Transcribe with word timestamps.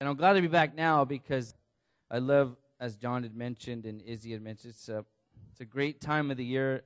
And 0.00 0.08
I'm 0.08 0.16
glad 0.16 0.32
to 0.32 0.40
be 0.40 0.48
back 0.48 0.74
now 0.74 1.04
because 1.04 1.54
I 2.10 2.20
love, 2.20 2.56
as 2.80 2.96
John 2.96 3.22
had 3.22 3.36
mentioned 3.36 3.84
and 3.84 4.00
Izzy 4.00 4.32
had 4.32 4.40
mentioned, 4.40 4.72
it's 4.72 4.88
a, 4.88 5.04
it's 5.50 5.60
a 5.60 5.66
great 5.66 6.00
time 6.00 6.30
of 6.30 6.38
the 6.38 6.44
year, 6.44 6.84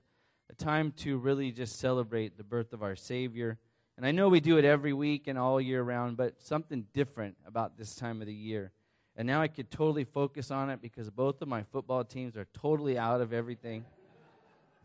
a 0.50 0.54
time 0.56 0.90
to 0.96 1.16
really 1.16 1.53
just 1.53 1.79
celebrate 1.79 2.37
the 2.37 2.42
birth 2.42 2.72
of 2.72 2.82
our 2.82 2.96
Savior. 2.96 3.56
And 3.96 4.04
I 4.04 4.11
know 4.11 4.29
we 4.29 4.40
do 4.40 4.58
it 4.58 4.64
every 4.64 4.92
week 4.92 5.29
and 5.29 5.38
all 5.38 5.61
year 5.61 5.80
round, 5.80 6.16
but 6.16 6.42
something 6.42 6.87
different 6.92 7.37
about 7.46 7.79
this 7.79 7.95
time 7.95 8.21
of 8.21 8.27
the 8.27 8.35
year. 8.35 8.72
And 9.15 9.29
now 9.29 9.41
I 9.41 9.46
could 9.46 9.71
totally 9.71 10.03
focus 10.03 10.51
on 10.51 10.69
it 10.69 10.83
because 10.83 11.09
both 11.09 11.41
of 11.41 11.46
my 11.46 11.62
football 11.62 12.03
teams 12.03 12.37
are 12.37 12.49
totally 12.53 12.99
out 12.99 13.21
of 13.21 13.33
everything. 13.33 13.85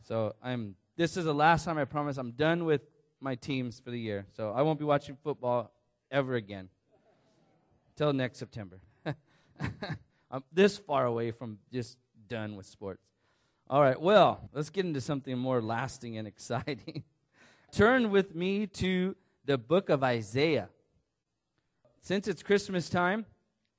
So 0.08 0.36
I'm 0.44 0.76
this 0.98 1.18
is 1.18 1.26
the 1.26 1.34
last 1.34 1.66
time 1.66 1.80
I 1.80 1.86
promise 1.86 2.18
I'm 2.18 2.34
done 2.34 2.66
with 2.66 2.82
my 3.22 3.34
teams 3.34 3.80
for 3.80 3.90
the 3.90 4.00
year. 4.00 4.28
So 4.36 4.52
I 4.52 4.62
won't 4.62 4.78
be 4.78 4.86
watching 4.86 5.18
football 5.24 5.72
ever 6.12 6.36
again. 6.36 6.70
Till 8.00 8.14
next 8.14 8.38
September. 8.38 8.80
I'm 10.32 10.42
this 10.54 10.78
far 10.78 11.06
away 11.06 11.32
from 11.32 11.58
just 11.70 11.98
done 12.30 12.56
with 12.56 12.66
sports. 12.66 13.04
All 13.70 13.82
right, 13.82 14.00
well, 14.00 14.50
let's 14.54 14.70
get 14.70 14.86
into 14.86 15.02
something 15.02 15.38
more 15.38 15.62
lasting 15.62 16.18
and 16.18 16.26
exciting. 16.26 17.04
Turn 17.74 18.10
with 18.10 18.34
me 18.34 18.68
to 18.68 19.18
the 19.44 19.58
book 19.58 19.90
of 19.90 20.02
Isaiah. 20.02 20.70
Since 22.00 22.30
it's 22.30 22.42
Christmas 22.42 22.90
time, 22.90 23.26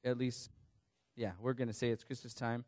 at 0.04 0.18
least, 0.18 0.50
yeah, 1.16 1.32
we're 1.40 1.54
going 1.54 1.68
to 1.68 1.74
say 1.74 1.88
it's 1.88 2.04
Christmas 2.04 2.34
time. 2.34 2.66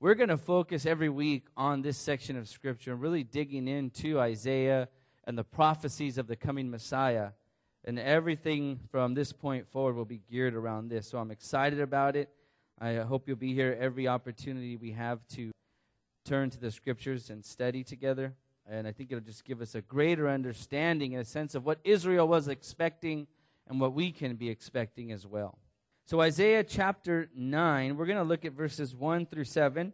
We're 0.00 0.16
going 0.16 0.30
to 0.30 0.36
focus 0.36 0.84
every 0.84 1.10
week 1.10 1.46
on 1.56 1.82
this 1.82 1.96
section 1.96 2.36
of 2.36 2.48
Scripture, 2.48 2.90
and 2.90 3.00
really 3.00 3.22
digging 3.22 3.68
into 3.68 4.18
Isaiah 4.18 4.88
and 5.28 5.38
the 5.38 5.44
prophecies 5.44 6.18
of 6.18 6.26
the 6.26 6.34
coming 6.34 6.72
Messiah. 6.72 7.28
And 7.84 7.98
everything 7.98 8.78
from 8.90 9.14
this 9.14 9.32
point 9.32 9.68
forward 9.68 9.96
will 9.96 10.04
be 10.04 10.22
geared 10.30 10.54
around 10.54 10.88
this. 10.88 11.08
So 11.08 11.18
I'm 11.18 11.30
excited 11.30 11.80
about 11.80 12.14
it. 12.16 12.28
I 12.80 12.94
hope 12.96 13.26
you'll 13.26 13.36
be 13.36 13.54
here 13.54 13.76
every 13.78 14.08
opportunity 14.08 14.76
we 14.76 14.92
have 14.92 15.26
to 15.34 15.50
turn 16.24 16.50
to 16.50 16.60
the 16.60 16.70
Scriptures 16.70 17.30
and 17.30 17.44
study 17.44 17.82
together. 17.82 18.34
And 18.68 18.86
I 18.86 18.92
think 18.92 19.10
it'll 19.10 19.24
just 19.24 19.44
give 19.44 19.60
us 19.60 19.74
a 19.74 19.82
greater 19.82 20.28
understanding 20.28 21.14
and 21.14 21.22
a 21.22 21.24
sense 21.24 21.54
of 21.54 21.66
what 21.66 21.78
Israel 21.84 22.28
was 22.28 22.48
expecting 22.48 23.26
and 23.68 23.80
what 23.80 23.92
we 23.92 24.12
can 24.12 24.36
be 24.36 24.48
expecting 24.48 25.12
as 25.12 25.26
well. 25.26 25.58
So, 26.06 26.20
Isaiah 26.20 26.64
chapter 26.64 27.30
9, 27.34 27.96
we're 27.96 28.06
going 28.06 28.18
to 28.18 28.24
look 28.24 28.44
at 28.44 28.52
verses 28.52 28.94
1 28.94 29.26
through 29.26 29.44
7. 29.44 29.92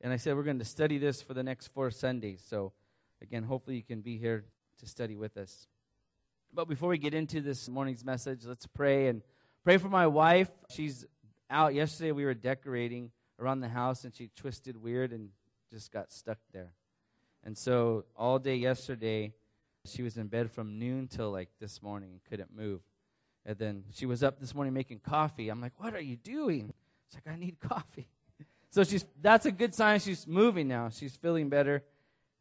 And 0.00 0.12
I 0.12 0.16
said 0.16 0.36
we're 0.36 0.42
going 0.42 0.58
to 0.58 0.64
study 0.64 0.98
this 0.98 1.20
for 1.20 1.34
the 1.34 1.42
next 1.42 1.68
four 1.68 1.90
Sundays. 1.90 2.42
So, 2.46 2.72
again, 3.20 3.42
hopefully 3.42 3.76
you 3.76 3.82
can 3.82 4.00
be 4.00 4.18
here 4.18 4.44
to 4.78 4.86
study 4.86 5.16
with 5.16 5.36
us. 5.36 5.66
But 6.52 6.68
before 6.68 6.88
we 6.88 6.98
get 6.98 7.14
into 7.14 7.40
this 7.40 7.68
morning's 7.68 8.04
message, 8.04 8.44
let's 8.44 8.66
pray 8.66 9.06
and 9.06 9.22
pray 9.62 9.78
for 9.78 9.88
my 9.88 10.08
wife. 10.08 10.50
She's 10.70 11.06
out. 11.48 11.74
Yesterday 11.74 12.10
we 12.10 12.24
were 12.24 12.34
decorating 12.34 13.12
around 13.38 13.60
the 13.60 13.68
house 13.68 14.04
and 14.04 14.12
she 14.14 14.30
twisted 14.34 14.76
weird 14.76 15.12
and 15.12 15.28
just 15.70 15.92
got 15.92 16.12
stuck 16.12 16.38
there. 16.52 16.72
And 17.44 17.56
so 17.56 18.04
all 18.16 18.40
day 18.40 18.56
yesterday, 18.56 19.32
she 19.86 20.02
was 20.02 20.16
in 20.16 20.26
bed 20.26 20.50
from 20.50 20.78
noon 20.78 21.06
till 21.06 21.30
like 21.30 21.50
this 21.60 21.80
morning 21.82 22.10
and 22.10 22.24
couldn't 22.24 22.54
move. 22.54 22.80
And 23.46 23.56
then 23.56 23.84
she 23.92 24.04
was 24.04 24.22
up 24.22 24.40
this 24.40 24.54
morning 24.54 24.74
making 24.74 25.00
coffee. 25.00 25.48
I'm 25.48 25.60
like, 25.60 25.72
what 25.76 25.94
are 25.94 26.00
you 26.00 26.16
doing? 26.16 26.72
She's 27.08 27.20
like, 27.24 27.32
I 27.34 27.38
need 27.38 27.60
coffee. 27.60 28.08
So 28.72 28.84
she's 28.84 29.04
that's 29.20 29.46
a 29.46 29.50
good 29.50 29.74
sign 29.74 29.98
she's 29.98 30.28
moving 30.28 30.68
now. 30.68 30.90
She's 30.90 31.16
feeling 31.16 31.48
better. 31.48 31.82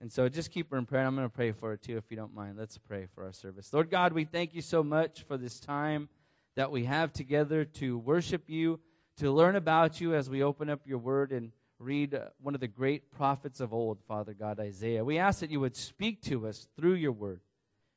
And 0.02 0.12
so 0.12 0.30
just 0.30 0.52
keep 0.52 0.72
her 0.72 0.78
in 0.78 0.86
prayer. 0.86 1.06
I'm 1.06 1.16
going 1.16 1.28
to 1.28 1.34
pray 1.34 1.52
for 1.52 1.70
her 1.70 1.78
too, 1.78 1.98
if 1.98 2.06
you 2.10 2.16
don't 2.16 2.34
mind. 2.34 2.58
Let's 2.58 2.78
pray 2.78 3.08
for 3.14 3.26
our 3.26 3.34
service. 3.34 3.74
Lord 3.74 3.90
God, 3.90 4.14
we 4.14 4.24
thank 4.24 4.54
you 4.54 4.62
so 4.62 4.82
much 4.82 5.24
for 5.24 5.38
this 5.38 5.60
time 5.60 6.08
that 6.56 6.72
we 6.72 6.86
have 6.86 7.12
together 7.12 7.66
to 7.66 7.98
worship 7.98 8.44
you, 8.48 8.80
to 9.18 9.32
learn 9.32 9.56
about 9.56 10.00
you 10.00 10.16
as 10.16 10.30
we 10.30 10.42
open 10.42 10.70
up 10.70 10.82
your 10.86 11.00
word 11.00 11.32
and 11.32 11.52
read 11.80 12.14
uh, 12.14 12.26
one 12.42 12.56
of 12.56 12.62
the 12.62 12.68
great 12.68 13.12
prophets 13.12 13.60
of 13.60 13.74
old, 13.74 14.00
Father 14.08 14.34
God, 14.34 14.60
Isaiah. 14.60 15.04
We 15.04 15.18
ask 15.18 15.40
that 15.40 15.50
you 15.50 15.60
would 15.60 15.76
speak 15.76 16.22
to 16.24 16.48
us 16.48 16.68
through 16.76 16.96
your 16.96 17.12
word 17.12 17.42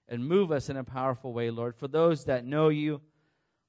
and 0.09 0.27
move 0.27 0.53
us 0.53 0.69
in 0.69 0.77
a 0.77 0.85
powerful 0.85 1.33
way, 1.33 1.51
Lord. 1.51 1.77
For 1.77 1.89
those 1.89 2.25
that 2.25 2.45
know 2.45 2.69
you, 2.69 3.01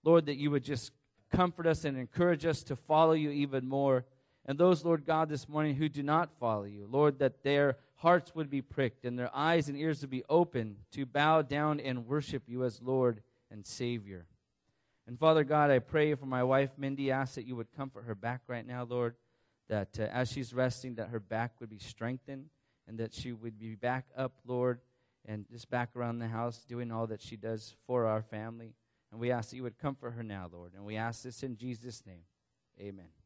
Lord, 0.03 0.25
that 0.25 0.37
you 0.37 0.51
would 0.51 0.63
just 0.63 0.91
comfort 1.31 1.65
us 1.65 1.85
and 1.85 1.97
encourage 1.97 2.45
us 2.45 2.63
to 2.63 2.75
follow 2.75 3.13
you 3.13 3.31
even 3.31 3.67
more. 3.67 4.05
And 4.45 4.57
those, 4.57 4.83
Lord 4.83 5.05
God, 5.05 5.29
this 5.29 5.47
morning 5.47 5.75
who 5.75 5.87
do 5.87 6.03
not 6.03 6.37
follow 6.39 6.65
you, 6.65 6.87
Lord, 6.89 7.19
that 7.19 7.43
their 7.43 7.77
hearts 7.95 8.35
would 8.35 8.49
be 8.49 8.61
pricked 8.61 9.05
and 9.05 9.17
their 9.17 9.33
eyes 9.33 9.69
and 9.69 9.77
ears 9.77 10.01
would 10.01 10.09
be 10.09 10.25
open 10.29 10.77
to 10.91 11.05
bow 11.05 11.41
down 11.41 11.79
and 11.79 12.07
worship 12.07 12.43
you 12.47 12.65
as 12.65 12.81
Lord 12.81 13.21
and 13.49 13.65
Savior. 13.65 14.25
And 15.07 15.17
Father 15.17 15.43
God, 15.43 15.71
I 15.71 15.79
pray 15.79 16.13
for 16.15 16.25
my 16.25 16.43
wife, 16.43 16.71
Mindy. 16.77 17.11
Ask 17.11 17.35
that 17.35 17.45
you 17.45 17.55
would 17.55 17.71
comfort 17.75 18.03
her 18.05 18.15
back 18.15 18.41
right 18.47 18.65
now, 18.65 18.83
Lord 18.83 19.15
that 19.69 19.99
uh, 19.99 20.03
as 20.03 20.31
she's 20.31 20.53
resting, 20.53 20.95
that 20.95 21.09
her 21.09 21.19
back 21.19 21.53
would 21.59 21.69
be 21.69 21.79
strengthened 21.79 22.45
and 22.87 22.97
that 22.99 23.13
she 23.13 23.31
would 23.31 23.59
be 23.59 23.75
back 23.75 24.05
up, 24.15 24.33
Lord, 24.45 24.79
and 25.25 25.45
just 25.49 25.69
back 25.69 25.89
around 25.95 26.19
the 26.19 26.27
house 26.27 26.65
doing 26.67 26.91
all 26.91 27.07
that 27.07 27.21
she 27.21 27.37
does 27.37 27.75
for 27.87 28.05
our 28.05 28.21
family. 28.21 28.73
And 29.11 29.19
we 29.19 29.31
ask 29.31 29.51
that 29.51 29.55
you 29.55 29.63
would 29.63 29.77
comfort 29.77 30.11
her 30.11 30.23
now, 30.23 30.49
Lord. 30.51 30.73
And 30.75 30.85
we 30.85 30.97
ask 30.97 31.23
this 31.23 31.43
in 31.43 31.55
Jesus' 31.55 32.03
name. 32.05 32.23
Amen. 32.79 33.22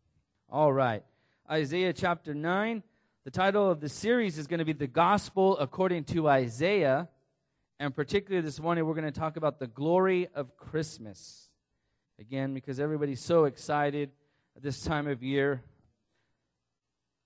All 0.50 0.72
right. 0.72 1.04
Isaiah 1.52 1.92
chapter 1.92 2.34
9. 2.34 2.82
The 3.26 3.32
title 3.32 3.70
of 3.70 3.82
the 3.82 3.90
series 3.90 4.38
is 4.38 4.48
going 4.48 4.60
to 4.60 4.66
be 4.66 4.74
The 4.74 4.88
Gospel 4.88 5.58
According 5.58 6.06
to 6.06 6.30
Isaiah. 6.30 7.10
And 7.80 7.94
particularly 7.94 8.46
this 8.46 8.60
morning, 8.60 8.86
we're 8.86 8.94
going 8.94 9.12
to 9.12 9.20
talk 9.20 9.36
about 9.36 9.60
the 9.60 9.68
glory 9.68 10.30
of 10.34 10.56
Christmas. 10.56 11.50
Again, 12.18 12.54
because 12.54 12.80
everybody's 12.80 13.20
so 13.20 13.44
excited 13.44 14.12
at 14.56 14.64
this 14.64 14.82
time 14.82 15.08
of 15.08 15.22
year 15.22 15.64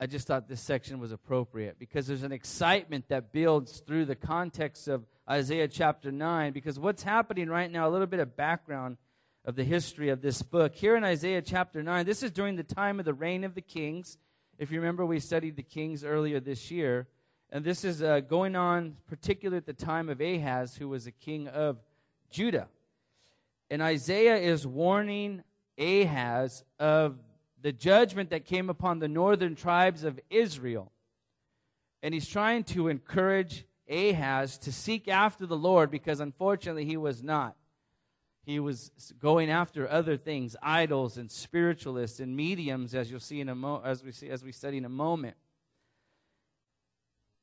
I 0.02 0.08
just 0.08 0.26
thought 0.26 0.48
this 0.48 0.62
section 0.62 1.00
was 1.00 1.12
appropriate 1.12 1.78
because 1.78 2.08
there's 2.08 2.24
an 2.24 2.32
excitement 2.32 3.10
that 3.10 3.32
builds 3.32 3.82
through 3.82 4.06
the 4.06 4.16
context 4.16 4.88
of 4.88 5.06
Isaiah 5.30 5.68
chapter 5.68 6.12
9. 6.12 6.54
Because 6.54 6.80
what's 6.80 7.04
happening 7.04 7.50
right 7.50 7.70
now, 7.70 7.88
a 7.88 7.92
little 7.92 8.08
bit 8.08 8.20
of 8.20 8.36
background 8.36 8.98
of 9.44 9.56
the 9.56 9.64
history 9.64 10.10
of 10.10 10.22
this 10.22 10.42
book. 10.42 10.76
Here 10.76 10.96
in 10.96 11.04
Isaiah 11.04 11.42
chapter 11.42 11.82
9, 11.82 12.06
this 12.06 12.24
is 12.24 12.32
during 12.32 12.56
the 12.56 12.64
time 12.64 13.00
of 13.00 13.06
the 13.06 13.14
reign 13.14 13.44
of 13.44 13.56
the 13.56 13.62
kings. 13.62 14.18
If 14.58 14.72
you 14.72 14.80
remember, 14.80 15.06
we 15.06 15.20
studied 15.20 15.56
the 15.56 15.64
kings 15.64 16.04
earlier 16.04 16.40
this 16.40 16.70
year. 16.70 17.08
And 17.52 17.66
this 17.66 17.84
is 17.84 18.02
uh, 18.04 18.20
going 18.22 18.56
on, 18.56 18.98
particularly 19.08 19.58
at 19.58 19.66
the 19.66 19.74
time 19.74 20.10
of 20.10 20.22
Ahaz, 20.22 20.76
who 20.76 20.88
was 20.88 21.08
a 21.08 21.12
king 21.12 21.48
of 21.48 21.78
Judah. 22.30 22.68
And 23.70 23.82
Isaiah 23.82 24.38
is 24.38 24.68
warning 24.68 25.44
Ahaz 25.78 26.64
of 26.80 27.18
the 27.62 27.72
judgment 27.72 28.30
that 28.30 28.46
came 28.46 28.70
upon 28.70 29.00
the 29.00 29.08
northern 29.08 29.56
tribes 29.56 30.04
of 30.04 30.20
Israel. 30.30 30.92
And 32.04 32.14
he's 32.14 32.28
trying 32.28 32.64
to 32.66 32.88
encourage 32.88 33.66
Ahaz 33.90 34.58
to 34.60 34.72
seek 34.72 35.08
after 35.08 35.46
the 35.46 35.58
Lord 35.58 35.92
because 35.92 36.20
unfortunately 36.20 36.86
he 36.86 36.98
was 36.98 37.22
not. 37.24 37.56
He 38.44 38.60
was 38.60 38.92
going 39.20 39.50
after 39.50 39.90
other 39.90 40.18
things, 40.18 40.56
idols 40.62 41.18
and 41.18 41.30
spiritualists 41.30 42.20
and 42.20 42.36
mediums, 42.36 42.96
as 42.96 43.12
you'll 43.12 43.20
see 43.20 43.40
in 43.40 43.50
a 43.50 43.56
mo- 43.56 43.82
as 43.86 44.04
we 44.04 44.12
see 44.12 44.30
as 44.30 44.44
we 44.44 44.52
study 44.52 44.78
in 44.78 44.86
a 44.86 44.90
moment. 44.90 45.36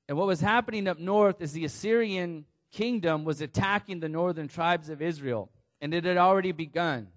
And 0.09 0.19
what 0.19 0.27
was 0.27 0.41
happening 0.41 0.89
up 0.89 0.99
north 0.99 1.41
is 1.41 1.53
the 1.53 1.65
Assyrian 1.65 2.47
kingdom 2.73 3.25
was 3.25 3.41
attacking 3.41 4.01
the 4.01 4.09
northern 4.09 4.49
tribes 4.49 4.89
of 4.89 5.01
Israel, 5.01 5.51
and 5.81 5.95
it 5.95 6.05
had 6.05 6.17
already 6.17 6.53
begun. 6.53 7.09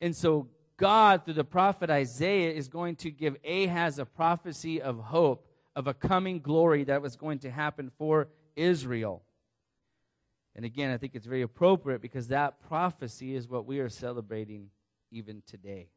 And 0.00 0.14
so 0.14 0.48
God, 0.76 1.24
through 1.24 1.34
the 1.34 1.44
prophet 1.44 1.90
Isaiah, 1.90 2.52
is 2.52 2.68
going 2.68 2.96
to 2.96 3.10
give 3.10 3.36
Ahaz 3.44 3.98
a 3.98 4.04
prophecy 4.04 4.80
of 4.82 4.98
hope, 4.98 5.46
of 5.74 5.86
a 5.86 5.94
coming 5.94 6.40
glory 6.40 6.84
that 6.84 7.02
was 7.02 7.16
going 7.16 7.40
to 7.40 7.50
happen 7.50 7.90
for 7.96 8.28
Israel. 8.56 9.22
And 10.56 10.64
again, 10.64 10.90
I 10.90 10.98
think 10.98 11.14
it's 11.14 11.26
very 11.26 11.42
appropriate 11.42 12.00
because 12.00 12.28
that 12.28 12.60
prophecy 12.60 13.34
is 13.34 13.48
what 13.48 13.66
we 13.66 13.80
are 13.80 13.88
celebrating 13.88 14.70
even 15.10 15.42
today. 15.46 15.88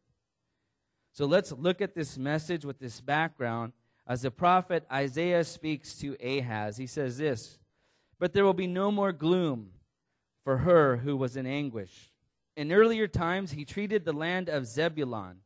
So 1.13 1.25
let's 1.25 1.51
look 1.51 1.81
at 1.81 1.95
this 1.95 2.17
message 2.17 2.65
with 2.65 2.79
this 2.79 3.01
background. 3.01 3.73
As 4.07 4.21
the 4.21 4.31
prophet 4.31 4.85
Isaiah 4.91 5.43
speaks 5.43 5.95
to 5.95 6.15
Ahaz, 6.23 6.77
he 6.77 6.87
says 6.87 7.17
this 7.17 7.59
But 8.19 8.33
there 8.33 8.45
will 8.45 8.53
be 8.53 8.67
no 8.67 8.91
more 8.91 9.11
gloom 9.11 9.71
for 10.43 10.57
her 10.57 10.97
who 10.97 11.17
was 11.17 11.35
in 11.35 11.45
anguish. 11.45 12.11
In 12.55 12.71
earlier 12.71 13.07
times, 13.07 13.51
he 13.51 13.65
treated 13.65 14.05
the 14.05 14.13
land 14.13 14.49
of 14.49 14.65
Zebulun 14.65 15.41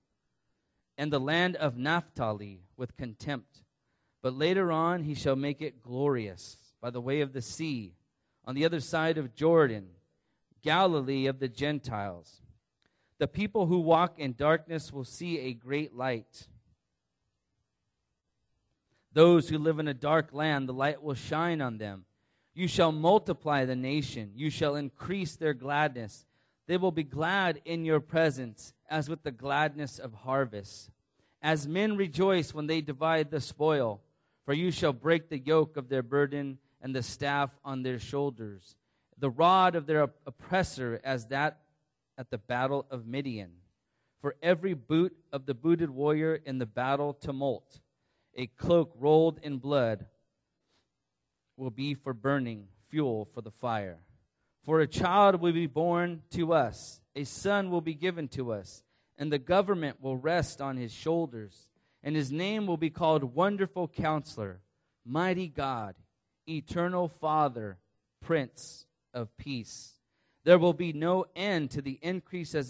and 0.97 1.11
the 1.11 1.19
land 1.19 1.55
of 1.55 1.77
Naphtali 1.77 2.61
with 2.77 2.95
contempt. 2.95 3.63
But 4.21 4.35
later 4.35 4.71
on, 4.71 5.03
he 5.03 5.15
shall 5.15 5.35
make 5.35 5.61
it 5.61 5.81
glorious 5.81 6.57
by 6.81 6.89
the 6.89 7.01
way 7.01 7.21
of 7.21 7.33
the 7.33 7.41
sea, 7.41 7.95
on 8.45 8.55
the 8.55 8.65
other 8.65 8.79
side 8.79 9.17
of 9.17 9.35
Jordan, 9.35 9.87
Galilee 10.61 11.27
of 11.27 11.39
the 11.39 11.47
Gentiles. 11.47 12.41
The 13.17 13.27
people 13.27 13.67
who 13.67 13.79
walk 13.79 14.17
in 14.17 14.33
darkness 14.33 14.91
will 14.91 15.03
see 15.03 15.39
a 15.39 15.53
great 15.53 15.95
light. 15.95 16.47
Those 19.13 19.49
who 19.49 19.57
live 19.57 19.79
in 19.79 19.87
a 19.87 19.93
dark 19.93 20.33
land, 20.33 20.67
the 20.67 20.73
light 20.73 21.03
will 21.03 21.13
shine 21.13 21.61
on 21.61 21.77
them. 21.77 22.05
You 22.53 22.67
shall 22.67 22.91
multiply 22.91 23.65
the 23.65 23.75
nation, 23.75 24.31
you 24.35 24.49
shall 24.49 24.75
increase 24.75 25.35
their 25.35 25.53
gladness. 25.53 26.25
They 26.67 26.77
will 26.77 26.91
be 26.91 27.03
glad 27.03 27.61
in 27.65 27.85
your 27.85 27.99
presence 27.99 28.73
as 28.89 29.09
with 29.09 29.23
the 29.23 29.31
gladness 29.31 29.99
of 29.99 30.13
harvest. 30.13 30.89
As 31.41 31.67
men 31.67 31.97
rejoice 31.97 32.53
when 32.53 32.67
they 32.67 32.81
divide 32.81 33.31
the 33.31 33.41
spoil, 33.41 34.01
for 34.45 34.53
you 34.53 34.71
shall 34.71 34.93
break 34.93 35.29
the 35.29 35.39
yoke 35.39 35.75
of 35.77 35.89
their 35.89 36.03
burden 36.03 36.59
and 36.81 36.95
the 36.95 37.03
staff 37.03 37.51
on 37.63 37.83
their 37.83 37.99
shoulders, 37.99 38.75
the 39.17 39.29
rod 39.29 39.75
of 39.75 39.85
their 39.85 40.03
oppressor 40.25 40.99
as 41.03 41.27
that 41.27 41.59
at 42.17 42.29
the 42.29 42.37
battle 42.37 42.85
of 42.89 43.05
Midian. 43.05 43.51
For 44.19 44.35
every 44.41 44.73
boot 44.73 45.15
of 45.31 45.45
the 45.45 45.53
booted 45.53 45.89
warrior 45.89 46.35
in 46.45 46.59
the 46.59 46.65
battle 46.65 47.13
tumult, 47.13 47.79
a 48.35 48.47
cloak 48.47 48.93
rolled 48.95 49.39
in 49.41 49.57
blood 49.57 50.05
will 51.57 51.71
be 51.71 51.93
for 51.93 52.13
burning, 52.13 52.67
fuel 52.89 53.27
for 53.33 53.41
the 53.41 53.51
fire. 53.51 53.99
For 54.63 54.79
a 54.79 54.87
child 54.87 55.41
will 55.41 55.53
be 55.53 55.67
born 55.67 56.21
to 56.31 56.53
us, 56.53 57.01
a 57.15 57.23
son 57.23 57.71
will 57.71 57.81
be 57.81 57.95
given 57.95 58.27
to 58.29 58.53
us, 58.53 58.83
and 59.17 59.31
the 59.31 59.39
government 59.39 60.01
will 60.01 60.17
rest 60.17 60.61
on 60.61 60.77
his 60.77 60.91
shoulders, 60.93 61.67
and 62.03 62.15
his 62.15 62.31
name 62.31 62.67
will 62.67 62.77
be 62.77 62.89
called 62.89 63.35
Wonderful 63.35 63.87
Counselor, 63.87 64.61
Mighty 65.03 65.47
God, 65.47 65.95
Eternal 66.47 67.07
Father, 67.07 67.77
Prince 68.21 68.85
of 69.13 69.35
Peace. 69.37 69.93
There 70.43 70.59
will 70.59 70.73
be 70.73 70.93
no 70.93 71.25
end 71.35 71.71
to 71.71 71.81
the 71.81 71.99
increase 72.01 72.55
of 72.55 72.69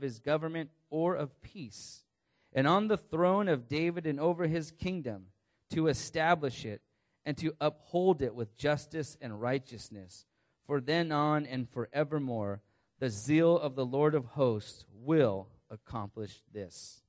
his, 0.00 0.18
government 0.18 0.70
or 0.90 1.14
of 1.14 1.40
peace. 1.42 2.04
And 2.52 2.66
on 2.66 2.88
the 2.88 2.96
throne 2.96 3.48
of 3.48 3.68
David 3.68 4.06
and 4.06 4.18
over 4.18 4.46
his 4.46 4.70
kingdom, 4.72 5.26
to 5.70 5.88
establish 5.88 6.64
it 6.64 6.82
and 7.24 7.36
to 7.38 7.54
uphold 7.60 8.22
it 8.22 8.34
with 8.34 8.56
justice 8.56 9.16
and 9.20 9.40
righteousness. 9.40 10.26
For 10.64 10.80
then 10.80 11.12
on 11.12 11.46
and 11.46 11.68
forevermore, 11.68 12.62
the 13.00 13.10
zeal 13.10 13.58
of 13.58 13.74
the 13.74 13.84
Lord 13.84 14.14
of 14.14 14.24
hosts 14.26 14.84
will 14.92 15.48
accomplish 15.70 16.42
this. 16.52 17.02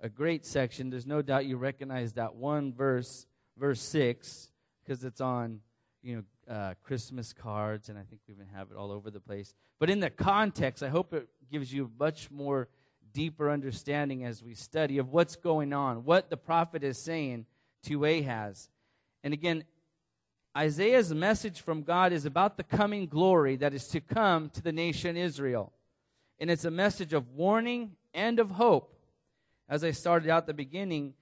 A 0.00 0.08
great 0.08 0.44
section. 0.44 0.90
There's 0.90 1.06
no 1.06 1.22
doubt 1.22 1.46
you 1.46 1.56
recognize 1.56 2.14
that 2.14 2.34
one 2.34 2.72
verse, 2.72 3.26
verse 3.56 3.80
6, 3.80 4.50
because 4.84 5.04
it's 5.04 5.20
on 5.20 5.60
you 6.02 6.16
know 6.16 6.54
uh, 6.54 6.74
Christmas 6.82 7.32
cards, 7.32 7.88
and 7.88 7.98
I 7.98 8.02
think 8.02 8.20
we 8.28 8.34
even 8.34 8.46
have 8.54 8.70
it 8.70 8.76
all 8.76 8.92
over 8.92 9.10
the 9.10 9.20
place. 9.20 9.54
But 9.78 9.90
in 9.90 10.00
the 10.00 10.10
context, 10.10 10.82
I 10.82 10.88
hope 10.88 11.12
it 11.12 11.28
gives 11.50 11.72
you 11.72 11.90
much 11.98 12.30
more 12.30 12.68
deeper 13.12 13.50
understanding 13.50 14.24
as 14.24 14.42
we 14.42 14.54
study 14.54 14.98
of 14.98 15.12
what's 15.12 15.36
going 15.36 15.72
on, 15.72 16.04
what 16.04 16.30
the 16.30 16.36
prophet 16.36 16.82
is 16.82 16.98
saying 16.98 17.46
to 17.84 18.04
Ahaz. 18.04 18.68
And 19.22 19.32
again, 19.32 19.64
Isaiah's 20.56 21.12
message 21.14 21.60
from 21.60 21.82
God 21.82 22.12
is 22.12 22.26
about 22.26 22.56
the 22.56 22.62
coming 22.62 23.06
glory 23.06 23.56
that 23.56 23.74
is 23.74 23.88
to 23.88 24.00
come 24.00 24.50
to 24.50 24.62
the 24.62 24.72
nation 24.72 25.16
Israel. 25.16 25.72
And 26.38 26.50
it's 26.50 26.64
a 26.64 26.70
message 26.70 27.12
of 27.12 27.30
warning 27.30 27.92
and 28.12 28.38
of 28.38 28.52
hope. 28.52 28.94
As 29.68 29.82
I 29.82 29.92
started 29.92 30.28
out 30.28 30.46
the 30.46 30.54
beginning, 30.54 31.14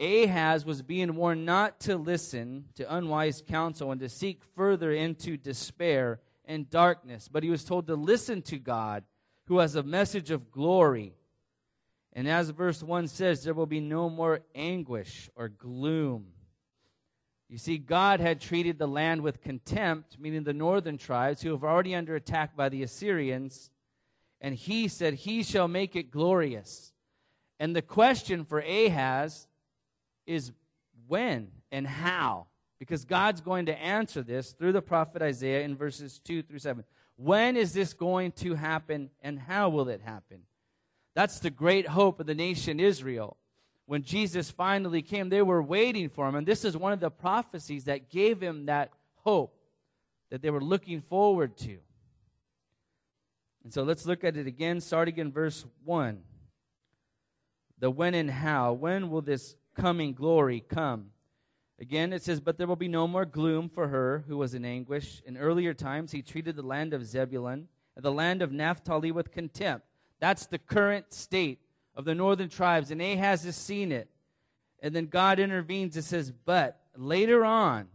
Ahaz 0.00 0.64
was 0.64 0.82
being 0.82 1.14
warned 1.14 1.44
not 1.44 1.80
to 1.80 1.96
listen 1.96 2.66
to 2.76 2.94
unwise 2.94 3.42
counsel 3.46 3.92
and 3.92 4.00
to 4.00 4.08
seek 4.08 4.42
further 4.54 4.92
into 4.92 5.36
despair 5.36 6.20
and 6.44 6.70
darkness, 6.70 7.28
but 7.28 7.42
he 7.42 7.50
was 7.50 7.64
told 7.64 7.86
to 7.86 7.94
listen 7.94 8.42
to 8.42 8.58
God, 8.58 9.04
who 9.46 9.58
has 9.58 9.76
a 9.76 9.82
message 9.82 10.30
of 10.30 10.50
glory. 10.50 11.14
And 12.12 12.28
as 12.28 12.50
verse 12.50 12.82
1 12.82 13.08
says, 13.08 13.44
there 13.44 13.54
will 13.54 13.66
be 13.66 13.80
no 13.80 14.08
more 14.08 14.40
anguish 14.54 15.28
or 15.36 15.48
gloom 15.48 16.32
you 17.50 17.58
see, 17.58 17.78
God 17.78 18.20
had 18.20 18.40
treated 18.40 18.78
the 18.78 18.86
land 18.86 19.22
with 19.22 19.42
contempt, 19.42 20.20
meaning 20.20 20.44
the 20.44 20.52
northern 20.52 20.96
tribes 20.96 21.42
who 21.42 21.50
have 21.50 21.64
already 21.64 21.96
under 21.96 22.14
attack 22.14 22.54
by 22.54 22.68
the 22.68 22.84
Assyrians, 22.84 23.70
and 24.40 24.54
he 24.54 24.86
said, 24.86 25.14
He 25.14 25.42
shall 25.42 25.66
make 25.66 25.96
it 25.96 26.12
glorious. 26.12 26.92
And 27.58 27.74
the 27.74 27.82
question 27.82 28.44
for 28.44 28.60
Ahaz 28.60 29.48
is 30.30 30.52
when 31.06 31.48
and 31.70 31.86
how? 31.86 32.46
Because 32.78 33.04
God's 33.04 33.40
going 33.40 33.66
to 33.66 33.78
answer 33.78 34.22
this 34.22 34.52
through 34.52 34.72
the 34.72 34.82
prophet 34.82 35.20
Isaiah 35.20 35.62
in 35.62 35.76
verses 35.76 36.18
2 36.24 36.42
through 36.42 36.60
7. 36.60 36.84
When 37.16 37.56
is 37.56 37.72
this 37.72 37.92
going 37.92 38.32
to 38.32 38.54
happen 38.54 39.10
and 39.22 39.38
how 39.38 39.68
will 39.68 39.88
it 39.88 40.00
happen? 40.00 40.42
That's 41.14 41.40
the 41.40 41.50
great 41.50 41.88
hope 41.88 42.20
of 42.20 42.26
the 42.26 42.34
nation 42.34 42.80
Israel 42.80 43.36
when 43.90 44.04
Jesus 44.04 44.52
finally 44.52 45.02
came, 45.02 45.30
they 45.30 45.42
were 45.42 45.60
waiting 45.60 46.08
for 46.10 46.28
him. 46.28 46.36
And 46.36 46.46
this 46.46 46.64
is 46.64 46.76
one 46.76 46.92
of 46.92 47.00
the 47.00 47.10
prophecies 47.10 47.86
that 47.86 48.08
gave 48.08 48.40
him 48.40 48.66
that 48.66 48.92
hope 49.16 49.52
that 50.30 50.42
they 50.42 50.50
were 50.50 50.62
looking 50.62 51.00
forward 51.00 51.56
to. 51.56 51.78
And 53.64 53.74
so 53.74 53.82
let's 53.82 54.06
look 54.06 54.22
at 54.22 54.36
it 54.36 54.46
again, 54.46 54.80
starting 54.80 55.18
in 55.18 55.32
verse 55.32 55.66
1. 55.82 56.22
The 57.80 57.90
when 57.90 58.14
and 58.14 58.30
how. 58.30 58.74
When 58.74 59.10
will 59.10 59.22
this 59.22 59.56
coming 59.74 60.12
glory 60.12 60.64
come? 60.68 61.10
Again, 61.78 62.12
it 62.12 62.22
says, 62.22 62.40
But 62.40 62.58
there 62.58 62.66
will 62.66 62.76
be 62.76 62.88
no 62.88 63.08
more 63.08 63.24
gloom 63.24 63.68
for 63.68 63.88
her 63.88 64.24
who 64.28 64.36
was 64.36 64.54
in 64.54 64.64
anguish. 64.64 65.22
In 65.24 65.36
earlier 65.36 65.72
times, 65.72 66.12
he 66.12 66.22
treated 66.22 66.56
the 66.56 66.62
land 66.62 66.92
of 66.92 67.06
Zebulun 67.06 67.68
and 67.96 68.04
the 68.04 68.12
land 68.12 68.42
of 68.42 68.52
Naphtali 68.52 69.10
with 69.10 69.32
contempt. 69.32 69.86
That's 70.20 70.46
the 70.46 70.58
current 70.58 71.12
state 71.12 71.60
of 71.94 72.04
the 72.04 72.14
northern 72.14 72.48
tribes, 72.50 72.90
and 72.90 73.00
Ahaz 73.00 73.44
has 73.44 73.56
seen 73.56 73.92
it. 73.92 74.08
And 74.82 74.94
then 74.94 75.06
God 75.06 75.38
intervenes 75.38 75.96
and 75.96 76.04
says, 76.04 76.30
But 76.30 76.80
later 76.96 77.44
on, 77.44 77.88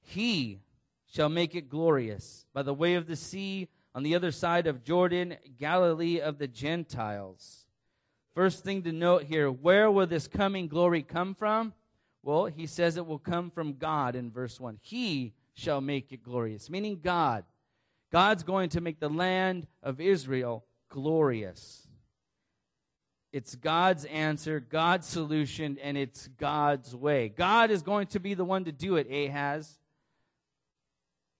he 0.00 0.60
shall 1.06 1.28
make 1.28 1.54
it 1.54 1.68
glorious 1.68 2.46
by 2.52 2.62
the 2.62 2.74
way 2.74 2.94
of 2.94 3.06
the 3.06 3.16
sea 3.16 3.68
on 3.94 4.02
the 4.02 4.14
other 4.14 4.32
side 4.32 4.66
of 4.66 4.84
Jordan, 4.84 5.36
Galilee 5.58 6.20
of 6.20 6.38
the 6.38 6.48
Gentiles. 6.48 7.61
First 8.34 8.64
thing 8.64 8.82
to 8.82 8.92
note 8.92 9.24
here 9.24 9.50
where 9.50 9.90
will 9.90 10.06
this 10.06 10.26
coming 10.26 10.68
glory 10.68 11.02
come 11.02 11.34
from? 11.34 11.74
Well, 12.22 12.46
he 12.46 12.66
says 12.66 12.96
it 12.96 13.06
will 13.06 13.18
come 13.18 13.50
from 13.50 13.74
God 13.74 14.14
in 14.14 14.30
verse 14.30 14.60
1. 14.60 14.78
He 14.80 15.34
shall 15.54 15.80
make 15.80 16.12
it 16.12 16.22
glorious, 16.22 16.70
meaning 16.70 17.00
God. 17.02 17.44
God's 18.10 18.42
going 18.42 18.70
to 18.70 18.80
make 18.80 19.00
the 19.00 19.08
land 19.08 19.66
of 19.82 20.00
Israel 20.00 20.64
glorious. 20.88 21.88
It's 23.32 23.54
God's 23.54 24.04
answer, 24.04 24.60
God's 24.60 25.06
solution, 25.06 25.78
and 25.82 25.96
it's 25.96 26.28
God's 26.38 26.94
way. 26.94 27.30
God 27.30 27.70
is 27.70 27.82
going 27.82 28.06
to 28.08 28.20
be 28.20 28.34
the 28.34 28.44
one 28.44 28.64
to 28.64 28.72
do 28.72 28.96
it, 28.96 29.10
Ahaz. 29.10 29.78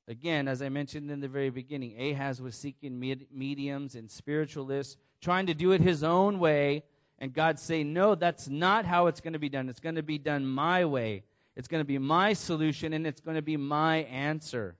Again, 0.09 0.49
as 0.49 0.63
I 0.63 0.69
mentioned 0.69 1.11
in 1.11 1.21
the 1.21 1.29
very 1.29 1.51
beginning, 1.51 2.01
Ahaz 2.01 2.43
was 2.43 2.57
seeking 2.57 2.99
med- 2.99 3.27
mediums 3.33 3.95
and 3.95 4.11
spiritualists, 4.11 4.97
trying 5.21 5.47
to 5.47 5.55
do 5.55 5.73
it 5.73 5.81
his 5.81 6.03
own 6.03 6.39
way. 6.39 6.85
And 7.19 7.33
God 7.33 7.61
say, 7.61 7.85
No, 7.85 8.15
that's 8.17 8.49
not 8.49 8.85
how 8.85 9.07
it's 9.07 9.21
going 9.21 9.35
to 9.35 9.39
be 9.39 9.49
done. 9.49 9.69
It's 9.69 9.81
going 9.81 9.95
to 9.95 10.03
be 10.03 10.19
done 10.19 10.45
my 10.45 10.85
way. 10.85 11.23
It's 11.55 11.69
going 11.69 11.81
to 11.81 11.87
be 11.87 11.99
my 11.99 12.33
solution, 12.33 12.93
and 12.93 13.07
it's 13.07 13.21
going 13.21 13.37
to 13.37 13.43
be 13.43 13.57
my 13.57 13.99
answer. 13.99 14.77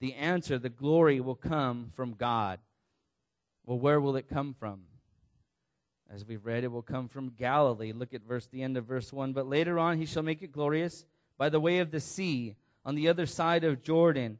The 0.00 0.14
answer, 0.14 0.58
the 0.58 0.68
glory, 0.68 1.20
will 1.20 1.34
come 1.34 1.90
from 1.94 2.14
God. 2.14 2.58
Well, 3.64 3.78
where 3.78 4.00
will 4.00 4.16
it 4.16 4.28
come 4.28 4.54
from? 4.58 4.82
As 6.10 6.24
we've 6.24 6.44
read, 6.44 6.64
it 6.64 6.72
will 6.72 6.82
come 6.82 7.08
from 7.08 7.30
Galilee. 7.30 7.92
Look 7.92 8.14
at 8.14 8.22
verse 8.22 8.46
the 8.46 8.62
end 8.62 8.76
of 8.76 8.86
verse 8.86 9.12
1. 9.12 9.32
But 9.32 9.46
later 9.46 9.78
on 9.78 9.98
he 9.98 10.06
shall 10.06 10.22
make 10.22 10.42
it 10.42 10.52
glorious 10.52 11.04
by 11.36 11.48
the 11.50 11.60
way 11.60 11.80
of 11.80 11.90
the 11.90 12.00
sea, 12.00 12.56
on 12.88 12.94
the 12.94 13.08
other 13.08 13.26
side 13.26 13.64
of 13.64 13.82
Jordan, 13.82 14.38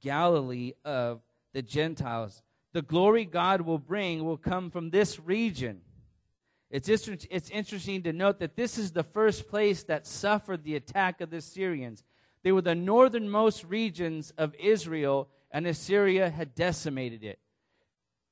Galilee 0.00 0.72
of 0.82 1.20
the 1.52 1.60
Gentiles. 1.60 2.40
The 2.72 2.80
glory 2.80 3.26
God 3.26 3.60
will 3.60 3.78
bring 3.78 4.24
will 4.24 4.38
come 4.38 4.70
from 4.70 4.88
this 4.88 5.20
region. 5.20 5.82
It's, 6.70 6.88
it's 6.88 7.50
interesting 7.50 8.02
to 8.04 8.14
note 8.14 8.38
that 8.38 8.56
this 8.56 8.78
is 8.78 8.92
the 8.92 9.02
first 9.02 9.46
place 9.46 9.82
that 9.82 10.06
suffered 10.06 10.64
the 10.64 10.74
attack 10.74 11.20
of 11.20 11.28
the 11.28 11.42
Syrians. 11.42 12.02
They 12.42 12.50
were 12.50 12.62
the 12.62 12.74
northernmost 12.74 13.64
regions 13.64 14.32
of 14.38 14.54
Israel, 14.54 15.28
and 15.50 15.66
Assyria 15.66 16.30
had 16.30 16.54
decimated 16.54 17.22
it. 17.22 17.40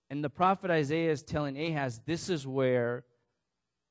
And 0.08 0.24
the 0.24 0.30
prophet 0.30 0.70
Isaiah 0.70 1.12
is 1.12 1.22
telling 1.22 1.58
Ahaz, 1.58 2.00
this 2.06 2.30
is 2.30 2.46
where 2.46 3.04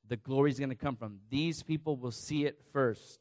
the 0.08 0.16
glory 0.16 0.50
is 0.50 0.58
going 0.58 0.70
to 0.70 0.74
come 0.74 0.96
from. 0.96 1.20
These 1.30 1.62
people 1.62 1.96
will 1.96 2.10
see 2.10 2.44
it 2.44 2.58
first. 2.72 3.20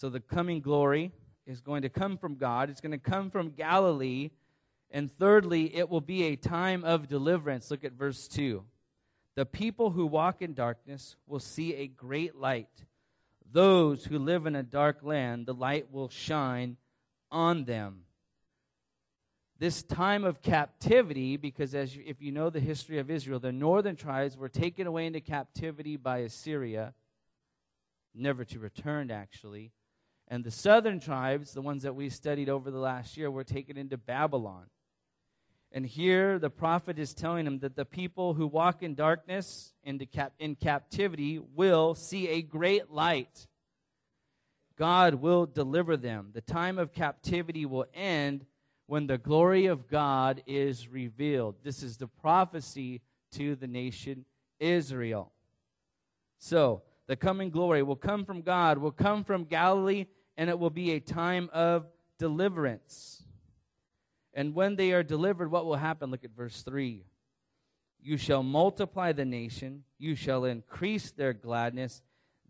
So 0.00 0.08
the 0.08 0.20
coming 0.20 0.60
glory 0.60 1.12
is 1.46 1.60
going 1.60 1.82
to 1.82 1.90
come 1.90 2.16
from 2.16 2.36
God, 2.36 2.70
it's 2.70 2.80
going 2.80 2.92
to 2.92 2.98
come 2.98 3.30
from 3.30 3.50
Galilee. 3.50 4.30
And 4.90 5.12
thirdly, 5.12 5.76
it 5.76 5.90
will 5.90 6.00
be 6.00 6.22
a 6.22 6.36
time 6.36 6.84
of 6.84 7.06
deliverance. 7.06 7.70
Look 7.70 7.84
at 7.84 7.92
verse 7.92 8.26
2. 8.26 8.64
The 9.34 9.44
people 9.44 9.90
who 9.90 10.06
walk 10.06 10.40
in 10.40 10.54
darkness 10.54 11.16
will 11.26 11.38
see 11.38 11.74
a 11.74 11.86
great 11.86 12.34
light. 12.34 12.86
Those 13.52 14.06
who 14.06 14.18
live 14.18 14.46
in 14.46 14.56
a 14.56 14.62
dark 14.62 15.02
land, 15.02 15.44
the 15.44 15.52
light 15.52 15.92
will 15.92 16.08
shine 16.08 16.78
on 17.30 17.64
them 17.64 18.04
this 19.58 19.82
time 19.82 20.24
of 20.24 20.40
captivity, 20.40 21.36
because 21.36 21.74
as 21.74 21.94
you, 21.94 22.02
if 22.06 22.22
you 22.22 22.32
know 22.32 22.48
the 22.48 22.60
history 22.60 22.98
of 22.98 23.10
Israel, 23.10 23.38
the 23.38 23.52
northern 23.52 23.94
tribes 23.94 24.34
were 24.34 24.48
taken 24.48 24.86
away 24.86 25.04
into 25.04 25.20
captivity 25.20 25.98
by 25.98 26.20
Assyria, 26.20 26.94
never 28.14 28.42
to 28.46 28.58
return, 28.58 29.10
actually. 29.10 29.72
And 30.30 30.44
the 30.44 30.50
southern 30.52 31.00
tribes, 31.00 31.52
the 31.52 31.60
ones 31.60 31.82
that 31.82 31.96
we 31.96 32.08
studied 32.08 32.48
over 32.48 32.70
the 32.70 32.78
last 32.78 33.16
year, 33.16 33.30
were 33.30 33.44
taken 33.44 33.76
into 33.76 33.98
Babylon. 33.98 34.66
And 35.72 35.84
here 35.84 36.38
the 36.38 36.50
prophet 36.50 36.98
is 36.98 37.12
telling 37.12 37.46
him 37.46 37.58
that 37.60 37.74
the 37.74 37.84
people 37.84 38.34
who 38.34 38.46
walk 38.46 38.82
in 38.82 38.94
darkness 38.94 39.72
cap- 40.12 40.34
in 40.38 40.54
captivity 40.54 41.38
will 41.38 41.94
see 41.94 42.28
a 42.28 42.42
great 42.42 42.90
light. 42.90 43.48
God 44.76 45.16
will 45.16 45.46
deliver 45.46 45.96
them. 45.96 46.30
The 46.32 46.40
time 46.40 46.78
of 46.78 46.92
captivity 46.92 47.66
will 47.66 47.86
end 47.92 48.46
when 48.86 49.06
the 49.06 49.18
glory 49.18 49.66
of 49.66 49.88
God 49.88 50.42
is 50.46 50.88
revealed. 50.88 51.56
This 51.62 51.82
is 51.82 51.96
the 51.96 52.08
prophecy 52.08 53.02
to 53.32 53.56
the 53.56 53.66
nation 53.66 54.24
Israel. 54.58 55.32
So, 56.38 56.82
the 57.06 57.16
coming 57.16 57.50
glory 57.50 57.82
will 57.82 57.96
come 57.96 58.24
from 58.24 58.42
God, 58.42 58.78
will 58.78 58.92
come 58.92 59.24
from 59.24 59.44
Galilee, 59.44 60.06
and 60.40 60.48
it 60.48 60.58
will 60.58 60.70
be 60.70 60.92
a 60.92 61.00
time 61.00 61.50
of 61.52 61.84
deliverance. 62.16 63.22
And 64.32 64.54
when 64.54 64.74
they 64.74 64.92
are 64.92 65.02
delivered, 65.02 65.50
what 65.50 65.66
will 65.66 65.76
happen? 65.76 66.10
Look 66.10 66.24
at 66.24 66.34
verse 66.34 66.62
3. 66.62 67.04
You 68.00 68.16
shall 68.16 68.42
multiply 68.42 69.12
the 69.12 69.26
nation, 69.26 69.84
you 69.98 70.14
shall 70.14 70.46
increase 70.46 71.10
their 71.10 71.34
gladness. 71.34 72.00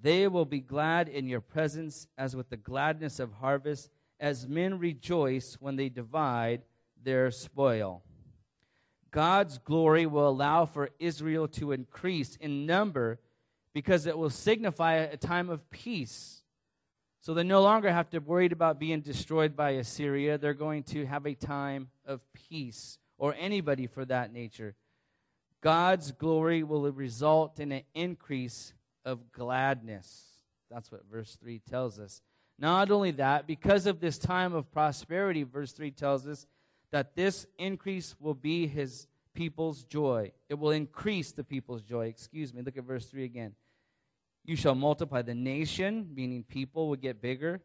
They 0.00 0.28
will 0.28 0.44
be 0.44 0.60
glad 0.60 1.08
in 1.08 1.26
your 1.26 1.40
presence 1.40 2.06
as 2.16 2.36
with 2.36 2.48
the 2.48 2.56
gladness 2.56 3.18
of 3.18 3.32
harvest, 3.32 3.90
as 4.20 4.46
men 4.46 4.78
rejoice 4.78 5.56
when 5.58 5.74
they 5.74 5.88
divide 5.88 6.62
their 7.02 7.32
spoil. 7.32 8.04
God's 9.10 9.58
glory 9.58 10.06
will 10.06 10.28
allow 10.28 10.64
for 10.64 10.90
Israel 11.00 11.48
to 11.48 11.72
increase 11.72 12.36
in 12.36 12.66
number 12.66 13.18
because 13.74 14.06
it 14.06 14.16
will 14.16 14.30
signify 14.30 14.94
a 14.94 15.16
time 15.16 15.50
of 15.50 15.68
peace. 15.70 16.39
So 17.22 17.34
they 17.34 17.42
no 17.42 17.60
longer 17.62 17.92
have 17.92 18.08
to 18.10 18.18
worry 18.18 18.46
about 18.46 18.78
being 18.78 19.00
destroyed 19.00 19.54
by 19.54 19.72
Assyria. 19.72 20.38
They're 20.38 20.54
going 20.54 20.84
to 20.84 21.04
have 21.04 21.26
a 21.26 21.34
time 21.34 21.88
of 22.06 22.20
peace, 22.32 22.98
or 23.18 23.34
anybody 23.38 23.86
for 23.86 24.04
that 24.06 24.32
nature. 24.32 24.74
God's 25.62 26.12
glory 26.12 26.62
will 26.62 26.90
result 26.90 27.60
in 27.60 27.72
an 27.72 27.82
increase 27.94 28.72
of 29.04 29.30
gladness. 29.32 30.24
That's 30.70 30.90
what 30.90 31.02
verse 31.10 31.36
3 31.40 31.60
tells 31.68 31.98
us. 31.98 32.22
Not 32.58 32.90
only 32.90 33.10
that, 33.12 33.46
because 33.46 33.86
of 33.86 34.00
this 34.00 34.18
time 34.18 34.54
of 34.54 34.72
prosperity, 34.72 35.42
verse 35.42 35.72
3 35.72 35.90
tells 35.90 36.26
us 36.26 36.46
that 36.92 37.14
this 37.14 37.46
increase 37.58 38.14
will 38.18 38.34
be 38.34 38.66
his 38.66 39.06
people's 39.34 39.84
joy. 39.84 40.32
It 40.48 40.54
will 40.54 40.70
increase 40.70 41.32
the 41.32 41.44
people's 41.44 41.82
joy. 41.82 42.06
Excuse 42.06 42.52
me. 42.52 42.62
Look 42.62 42.76
at 42.76 42.84
verse 42.84 43.06
3 43.06 43.24
again. 43.24 43.54
You 44.44 44.56
shall 44.56 44.74
multiply 44.74 45.22
the 45.22 45.34
nation, 45.34 46.10
meaning 46.14 46.42
people 46.42 46.88
will 46.88 46.96
get 46.96 47.20
bigger, 47.20 47.60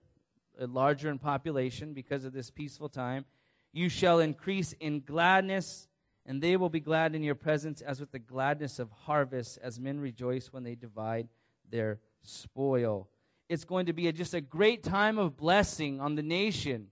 larger 0.59 1.09
in 1.09 1.19
population 1.19 1.93
because 1.93 2.25
of 2.25 2.33
this 2.33 2.51
peaceful 2.51 2.89
time. 2.89 3.25
You 3.71 3.89
shall 3.89 4.19
increase 4.19 4.73
in 4.73 5.01
gladness, 5.01 5.87
and 6.25 6.41
they 6.41 6.57
will 6.57 6.69
be 6.69 6.79
glad 6.79 7.15
in 7.15 7.23
your 7.23 7.35
presence 7.35 7.81
as 7.81 7.99
with 7.99 8.11
the 8.11 8.19
gladness 8.19 8.79
of 8.79 8.91
harvest, 8.91 9.59
as 9.61 9.79
men 9.79 9.99
rejoice 9.99 10.51
when 10.51 10.63
they 10.63 10.75
divide 10.75 11.27
their 11.69 11.99
spoil. 12.23 13.09
It's 13.47 13.65
going 13.65 13.85
to 13.87 13.93
be 13.93 14.07
a, 14.07 14.13
just 14.13 14.33
a 14.33 14.41
great 14.41 14.83
time 14.83 15.17
of 15.17 15.37
blessing 15.37 15.99
on 15.99 16.15
the 16.15 16.23
nation. 16.23 16.87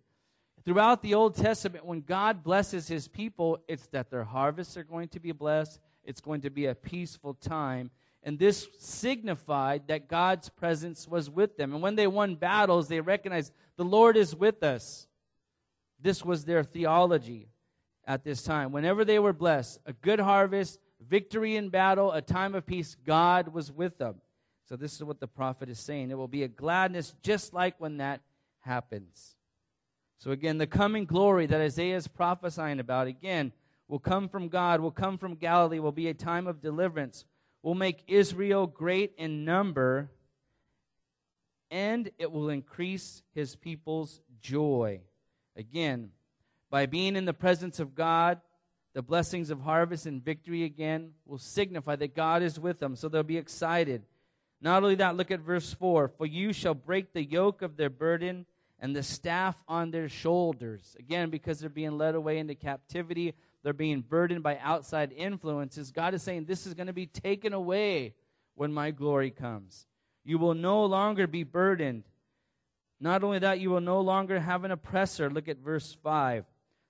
Throughout 0.66 1.02
the 1.02 1.14
Old 1.14 1.36
Testament, 1.36 1.86
when 1.86 2.02
God 2.02 2.44
blesses 2.44 2.88
his 2.88 3.08
people, 3.08 3.60
it's 3.68 3.88
that 3.88 4.10
their 4.10 4.24
harvests 4.24 4.78
are 4.78 4.84
going 4.84 5.10
to 5.10 5.20
be 5.20 5.32
blessed. 5.32 5.80
It's 6.04 6.22
going 6.22 6.42
to 6.42 6.50
be 6.50 6.68
a 6.68 6.76
peaceful 6.76 7.34
time. 7.34 7.92
And 8.24 8.40
this 8.40 8.68
signified 8.80 9.88
that 9.88 10.08
God's 10.08 10.50
presence 10.50 11.08
was 11.08 11.30
with 11.30 11.58
them. 11.58 11.74
And 11.74 11.82
when 11.82 11.96
they 11.96 12.08
won 12.08 12.36
battles, 12.36 12.88
they 12.88 13.02
recognized 13.02 13.52
the 13.76 13.84
Lord 13.84 14.16
is 14.16 14.36
with 14.36 14.64
us. 14.64 15.08
This 16.00 16.24
was 16.24 16.46
their 16.46 16.64
theology 16.64 17.50
at 18.06 18.24
this 18.24 18.44
time. 18.44 18.72
Whenever 18.72 19.04
they 19.04 19.20
were 19.20 19.34
blessed, 19.34 19.80
a 19.86 19.94
good 19.94 20.20
harvest, 20.20 20.80
victory 21.02 21.56
in 21.56 21.70
battle, 21.70 22.12
a 22.12 22.22
time 22.22 22.56
of 22.56 22.66
peace, 22.66 22.96
God 23.06 23.50
was 23.50 23.72
with 23.72 23.98
them. 23.98 24.16
So, 24.66 24.78
this 24.78 24.94
is 24.94 25.04
what 25.04 25.20
the 25.20 25.28
prophet 25.28 25.70
is 25.70 25.80
saying. 25.80 26.10
It 26.10 26.18
will 26.18 26.28
be 26.28 26.44
a 26.44 26.48
gladness 26.48 27.14
just 27.22 27.54
like 27.54 27.76
when 27.80 27.98
that 27.98 28.22
happens. 28.62 29.36
So, 30.20 30.32
again, 30.32 30.58
the 30.58 30.68
coming 30.68 31.06
glory 31.06 31.46
that 31.48 31.60
Isaiah 31.60 31.98
is 31.98 32.08
prophesying 32.08 32.80
about, 32.80 33.08
again, 33.08 33.52
will 33.90 34.00
come 34.00 34.30
from 34.30 34.48
God, 34.48 34.80
will 34.80 34.92
come 34.92 35.18
from 35.18 35.36
Galilee, 35.36 35.80
will 35.80 35.92
be 35.92 36.08
a 36.08 36.14
time 36.14 36.48
of 36.48 36.62
deliverance, 36.62 37.26
will 37.64 37.74
make 37.74 38.04
Israel 38.08 38.68
great 38.68 39.14
in 39.18 39.46
number, 39.46 40.12
and 41.72 42.12
it 42.20 42.32
will 42.32 42.50
increase 42.50 43.24
his 43.34 43.56
people's 43.56 44.22
joy. 44.42 45.00
Again, 45.56 46.10
by 46.70 46.86
being 46.86 47.16
in 47.16 47.26
the 47.26 47.34
presence 47.34 47.80
of 47.80 47.96
God, 47.96 48.42
the 48.94 49.02
blessings 49.02 49.50
of 49.50 49.62
harvest 49.62 50.06
and 50.06 50.24
victory 50.24 50.64
again 50.64 51.14
will 51.26 51.40
signify 51.40 51.96
that 51.96 52.16
God 52.16 52.44
is 52.44 52.60
with 52.60 52.80
them, 52.80 52.96
so 52.96 53.10
they'll 53.10 53.24
be 53.24 53.38
excited. 53.38 54.04
Not 54.62 54.84
only 54.84 54.96
that, 54.96 55.16
look 55.16 55.32
at 55.32 55.40
verse 55.40 55.74
4 55.74 56.10
For 56.10 56.26
you 56.26 56.54
shall 56.54 56.76
break 56.76 57.14
the 57.14 57.24
yoke 57.24 57.62
of 57.62 57.78
their 57.78 57.90
burden 57.90 58.46
and 58.84 58.94
the 58.94 59.02
staff 59.02 59.56
on 59.66 59.92
their 59.92 60.10
shoulders. 60.10 60.98
Again, 61.00 61.30
because 61.30 61.60
they're 61.60 61.70
being 61.70 61.98
led 61.98 62.16
away 62.16 62.38
into 62.38 62.54
captivity, 62.54 63.34
they're 63.64 63.72
being 63.72 64.02
burdened 64.02 64.44
by 64.44 64.58
outside 64.58 65.14
influences. 65.14 65.90
God 65.90 66.14
is 66.14 66.22
saying, 66.22 66.46
This 66.46 66.68
is 66.68 66.74
going 66.74 66.88
to 66.88 66.94
be 66.94 67.06
taken 67.06 67.54
away 67.54 68.14
when 68.56 68.74
my 68.74 68.92
glory 68.92 69.32
comes. 69.32 69.88
You 70.26 70.38
will 70.38 70.54
no 70.54 70.84
longer 70.84 71.28
be 71.28 71.44
burdened. 71.44 72.04
Not 73.00 73.24
only 73.24 73.40
that, 73.40 73.62
you 73.62 73.70
will 73.70 73.80
no 73.80 74.02
longer 74.02 74.42
have 74.42 74.66
an 74.66 74.72
oppressor. 74.72 75.30
Look 75.30 75.48
at 75.48 75.60
verse 75.60 75.98
5. 76.04 76.44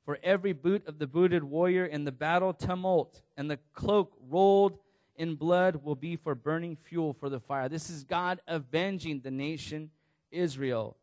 For 0.04 0.18
every 0.24 0.54
boot 0.54 0.88
of 0.88 0.98
the 0.98 1.08
booted 1.08 1.44
warrior 1.44 1.86
in 1.86 2.06
the 2.06 2.12
battle 2.12 2.56
tumult, 2.56 3.22
and 3.38 3.52
the 3.52 3.60
cloak 3.76 4.18
rolled 4.28 4.80
in 5.16 5.36
blood 5.36 5.84
will 5.84 5.96
be 5.96 6.16
for 6.16 6.34
burning 6.34 6.76
fuel 6.76 7.14
for 7.14 7.30
the 7.30 7.40
fire. 7.40 7.70
This 7.70 7.92
is 7.92 8.04
God 8.04 8.42
avenging 8.48 9.22
the 9.22 9.32
nation 9.32 9.92
Israel 10.32 10.98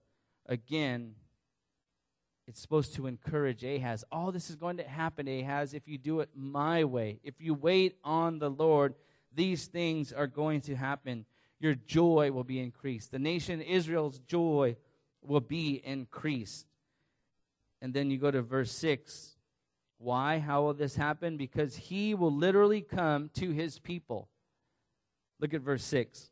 again, 0.50 1.14
it's 2.47 2.61
supposed 2.61 2.95
to 2.97 3.07
encourage 3.07 3.64
Ahaz. 3.64 4.04
All 4.11 4.33
this 4.33 4.50
is 4.50 4.57
going 4.57 4.76
to 4.78 4.83
happen, 4.83 5.28
Ahaz, 5.28 5.73
if 5.73 5.87
you 5.87 5.97
do 5.97 6.21
it 6.21 6.30
my 6.35 6.85
way. 6.85 7.21
If 7.23 7.35
you 7.38 7.54
wait 7.54 7.97
on 8.02 8.40
the 8.40 8.50
Lord, 8.50 8.95
these 9.33 9.66
things 9.66 10.12
are 10.12 10.26
going 10.26 10.61
to 10.62 10.75
happen. 10.75 11.25
Your 11.61 11.75
joy 11.75 12.33
will 12.33 12.45
be 12.45 12.59
increased. 12.59 13.12
The 13.12 13.21
nation 13.21 13.62
Israel's 13.62 14.19
joy 14.19 14.76
will 15.23 15.40
be 15.40 15.80
increased. 15.85 16.66
And 17.80 17.95
then 17.95 18.11
you 18.11 18.19
go 18.19 18.30
to 18.30 18.42
verse 18.42 18.73
6. 18.73 19.37
Why? 19.99 20.38
How 20.38 20.62
will 20.62 20.75
this 20.75 20.97
happen? 20.97 21.37
Because 21.37 21.76
he 21.76 22.14
will 22.14 22.35
literally 22.35 22.80
come 22.80 23.30
to 23.35 23.50
his 23.50 23.78
people. 23.78 24.28
Look 25.38 25.54
at 25.54 25.61
verse 25.61 25.85
6. 25.85 26.30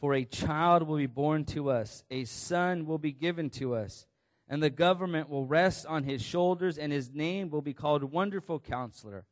For 0.00 0.14
a 0.14 0.24
child 0.24 0.82
will 0.82 0.98
be 0.98 1.06
born 1.06 1.44
to 1.46 1.70
us, 1.70 2.04
a 2.10 2.24
son 2.24 2.86
will 2.86 2.98
be 2.98 3.12
given 3.12 3.48
to 3.50 3.74
us, 3.74 4.06
and 4.48 4.62
the 4.62 4.70
government 4.70 5.30
will 5.30 5.46
rest 5.46 5.86
on 5.86 6.04
his 6.04 6.22
shoulders, 6.22 6.76
and 6.76 6.92
his 6.92 7.12
name 7.12 7.50
will 7.50 7.62
be 7.62 7.72
called 7.72 8.04
Wonderful 8.04 8.60
Counselor, 8.60 9.24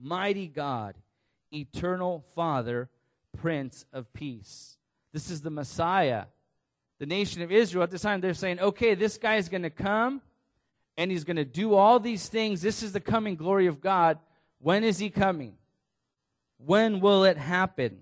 Mighty 0.00 0.46
God, 0.46 0.94
Eternal 1.52 2.24
Father, 2.34 2.88
Prince 3.36 3.84
of 3.92 4.12
Peace. 4.12 4.76
This 5.12 5.28
is 5.28 5.40
the 5.40 5.50
Messiah. 5.50 6.26
The 6.98 7.06
nation 7.06 7.42
of 7.42 7.50
Israel 7.50 7.82
at 7.82 7.90
this 7.90 8.02
time, 8.02 8.20
they're 8.20 8.32
saying, 8.32 8.60
okay, 8.60 8.94
this 8.94 9.18
guy 9.18 9.36
is 9.36 9.48
going 9.48 9.62
to 9.62 9.70
come 9.70 10.22
and 10.96 11.10
he's 11.10 11.24
going 11.24 11.36
to 11.36 11.44
do 11.44 11.74
all 11.74 11.98
these 11.98 12.28
things. 12.28 12.62
This 12.62 12.82
is 12.82 12.92
the 12.92 13.00
coming 13.00 13.34
glory 13.34 13.66
of 13.66 13.80
God. 13.80 14.18
When 14.60 14.84
is 14.84 14.98
he 14.98 15.10
coming? 15.10 15.54
When 16.58 17.00
will 17.00 17.24
it 17.24 17.38
happen? 17.38 17.98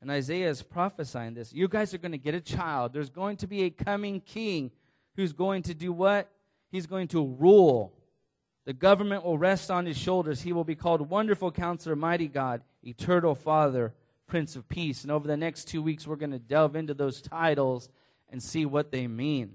And 0.00 0.10
Isaiah 0.10 0.48
is 0.48 0.62
prophesying 0.62 1.34
this. 1.34 1.52
You 1.52 1.66
guys 1.68 1.92
are 1.92 1.98
going 1.98 2.12
to 2.12 2.18
get 2.18 2.34
a 2.34 2.40
child. 2.40 2.92
There's 2.92 3.10
going 3.10 3.36
to 3.38 3.46
be 3.46 3.62
a 3.62 3.70
coming 3.70 4.20
king 4.20 4.70
who's 5.16 5.32
going 5.32 5.62
to 5.62 5.74
do 5.74 5.92
what? 5.92 6.30
He's 6.70 6.86
going 6.86 7.08
to 7.08 7.24
rule. 7.24 7.92
The 8.64 8.72
government 8.72 9.24
will 9.24 9.38
rest 9.38 9.70
on 9.70 9.86
his 9.86 9.96
shoulders. 9.96 10.42
He 10.42 10.52
will 10.52 10.64
be 10.64 10.76
called 10.76 11.08
Wonderful 11.08 11.50
Counselor, 11.50 11.96
Mighty 11.96 12.28
God, 12.28 12.62
Eternal 12.82 13.34
Father, 13.34 13.94
Prince 14.26 14.54
of 14.56 14.68
Peace. 14.68 15.02
And 15.02 15.10
over 15.10 15.26
the 15.26 15.36
next 15.36 15.64
two 15.66 15.82
weeks, 15.82 16.06
we're 16.06 16.16
going 16.16 16.32
to 16.32 16.38
delve 16.38 16.76
into 16.76 16.94
those 16.94 17.20
titles 17.20 17.88
and 18.30 18.42
see 18.42 18.66
what 18.66 18.92
they 18.92 19.06
mean. 19.06 19.54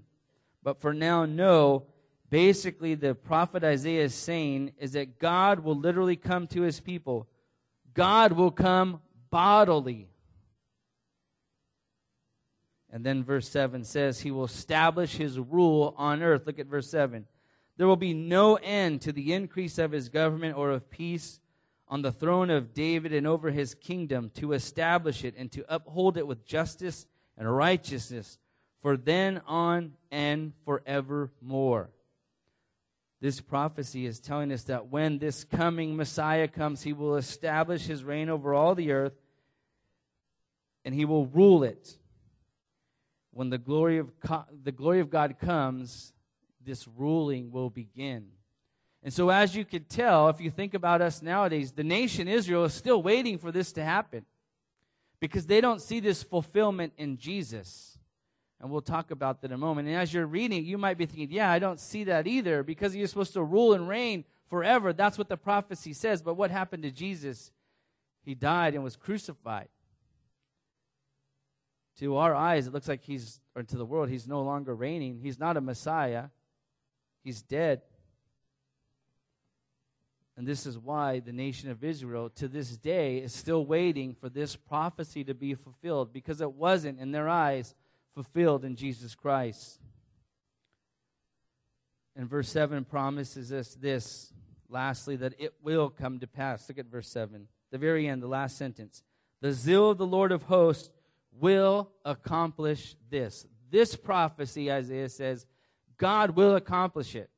But 0.63 0.81
for 0.81 0.93
now, 0.93 1.25
know 1.25 1.83
basically 2.29 2.95
the 2.95 3.13
prophet 3.13 3.63
Isaiah 3.63 4.05
is 4.05 4.15
saying 4.15 4.71
is 4.79 4.93
that 4.93 5.19
God 5.19 5.59
will 5.59 5.77
literally 5.77 6.15
come 6.15 6.47
to 6.47 6.63
his 6.63 6.79
people. 6.79 7.27
God 7.93 8.33
will 8.33 8.51
come 8.51 8.99
bodily. 9.29 10.09
And 12.93 13.03
then 13.03 13.23
verse 13.23 13.49
7 13.49 13.83
says, 13.83 14.21
He 14.21 14.29
will 14.29 14.45
establish 14.45 15.15
His 15.15 15.39
rule 15.39 15.95
on 15.97 16.21
earth. 16.21 16.45
Look 16.45 16.59
at 16.59 16.67
verse 16.67 16.89
7. 16.91 17.25
There 17.75 17.87
will 17.87 17.95
be 17.95 18.13
no 18.13 18.55
end 18.55 19.01
to 19.01 19.11
the 19.11 19.33
increase 19.33 19.79
of 19.79 19.91
His 19.91 20.09
government 20.09 20.55
or 20.55 20.69
of 20.69 20.91
peace 20.91 21.41
on 21.87 22.03
the 22.03 22.11
throne 22.11 22.51
of 22.51 22.75
David 22.75 23.11
and 23.11 23.25
over 23.25 23.49
His 23.49 23.73
kingdom 23.73 24.29
to 24.35 24.53
establish 24.53 25.25
it 25.25 25.33
and 25.35 25.51
to 25.53 25.65
uphold 25.67 26.17
it 26.17 26.27
with 26.27 26.45
justice 26.45 27.07
and 27.35 27.51
righteousness 27.51 28.37
for 28.83 28.95
then 28.95 29.41
on 29.47 29.93
and 30.11 30.53
forevermore. 30.63 31.89
This 33.21 33.41
prophecy 33.41 34.05
is 34.05 34.19
telling 34.19 34.51
us 34.51 34.63
that 34.65 34.89
when 34.89 35.17
this 35.17 35.45
coming 35.45 35.95
Messiah 35.95 36.47
comes, 36.47 36.83
he 36.83 36.93
will 36.93 37.15
establish 37.15 37.85
his 37.87 38.03
reign 38.03 38.29
over 38.29 38.53
all 38.53 38.75
the 38.75 38.91
earth 38.91 39.13
and 40.85 40.93
he 40.93 41.05
will 41.05 41.25
rule 41.25 41.63
it. 41.63 41.97
When 43.33 43.49
the 43.49 43.57
glory 43.57 43.97
of, 43.97 44.11
the 44.63 44.71
glory 44.71 44.99
of 44.99 45.09
God 45.09 45.37
comes, 45.39 46.13
this 46.63 46.87
ruling 46.87 47.51
will 47.51 47.69
begin. 47.69 48.27
And 49.03 49.11
so, 49.11 49.29
as 49.29 49.55
you 49.55 49.65
could 49.65 49.89
tell, 49.89 50.29
if 50.29 50.39
you 50.39 50.49
think 50.49 50.73
about 50.73 51.01
us 51.01 51.21
nowadays, 51.21 51.71
the 51.71 51.83
nation 51.83 52.27
Israel 52.27 52.63
is 52.63 52.73
still 52.73 53.01
waiting 53.01 53.37
for 53.37 53.51
this 53.51 53.73
to 53.73 53.83
happen 53.83 54.25
because 55.19 55.45
they 55.45 55.61
don't 55.61 55.81
see 55.81 55.99
this 55.99 56.23
fulfillment 56.23 56.93
in 56.97 57.17
Jesus. 57.17 57.97
And 58.61 58.71
we'll 58.71 58.81
talk 58.81 59.11
about 59.11 59.41
that 59.41 59.47
in 59.47 59.53
a 59.53 59.57
moment. 59.57 59.89
And 59.89 59.97
as 59.97 60.13
you're 60.13 60.25
reading, 60.25 60.63
you 60.63 60.77
might 60.77 60.97
be 60.97 61.05
thinking, 61.05 61.31
yeah, 61.31 61.51
I 61.51 61.59
don't 61.59 61.81
see 61.81 62.05
that 62.05 62.27
either 62.27 62.63
because 62.63 62.95
you're 62.95 63.07
supposed 63.07 63.33
to 63.33 63.43
rule 63.43 63.73
and 63.73 63.89
reign 63.89 64.23
forever. 64.47 64.93
That's 64.93 65.17
what 65.17 65.27
the 65.27 65.35
prophecy 65.35 65.91
says. 65.91 66.21
But 66.21 66.35
what 66.35 66.49
happened 66.49 66.83
to 66.83 66.91
Jesus? 66.91 67.51
He 68.23 68.35
died 68.35 68.73
and 68.73 68.83
was 68.83 68.95
crucified. 68.95 69.67
To 71.99 72.17
our 72.17 72.33
eyes, 72.33 72.67
it 72.67 72.73
looks 72.73 72.87
like 72.87 73.03
he's, 73.03 73.39
or 73.55 73.63
to 73.63 73.77
the 73.77 73.85
world, 73.85 74.09
he's 74.09 74.27
no 74.27 74.41
longer 74.41 74.73
reigning. 74.73 75.19
He's 75.21 75.39
not 75.39 75.57
a 75.57 75.61
Messiah, 75.61 76.25
he's 77.23 77.41
dead. 77.41 77.81
And 80.35 80.47
this 80.47 80.65
is 80.65 80.79
why 80.79 81.19
the 81.19 81.31
nation 81.31 81.69
of 81.69 81.83
Israel 81.83 82.29
to 82.31 82.47
this 82.47 82.75
day 82.75 83.17
is 83.19 83.31
still 83.33 83.65
waiting 83.65 84.15
for 84.15 84.29
this 84.29 84.55
prophecy 84.55 85.23
to 85.25 85.35
be 85.35 85.53
fulfilled 85.53 86.11
because 86.11 86.41
it 86.41 86.53
wasn't 86.53 86.99
in 86.99 87.11
their 87.11 87.29
eyes 87.29 87.75
fulfilled 88.15 88.65
in 88.65 88.75
Jesus 88.75 89.13
Christ. 89.13 89.79
And 92.15 92.27
verse 92.27 92.49
7 92.49 92.83
promises 92.85 93.51
us 93.51 93.75
this, 93.75 94.33
lastly, 94.69 95.15
that 95.17 95.35
it 95.37 95.53
will 95.61 95.89
come 95.89 96.19
to 96.19 96.27
pass. 96.27 96.67
Look 96.67 96.79
at 96.79 96.87
verse 96.87 97.09
7, 97.09 97.47
the 97.69 97.77
very 97.77 98.07
end, 98.07 98.23
the 98.23 98.27
last 98.27 98.57
sentence. 98.57 99.03
The 99.41 99.53
zeal 99.53 99.91
of 99.91 99.99
the 99.99 100.07
Lord 100.07 100.31
of 100.31 100.43
hosts 100.43 100.89
will 101.39 101.91
accomplish 102.05 102.95
this. 103.09 103.45
This 103.69 103.95
prophecy, 103.95 104.71
Isaiah 104.71 105.09
says, 105.09 105.45
God 105.97 106.31
will 106.31 106.55
accomplish 106.55 107.15
it. 107.15 107.29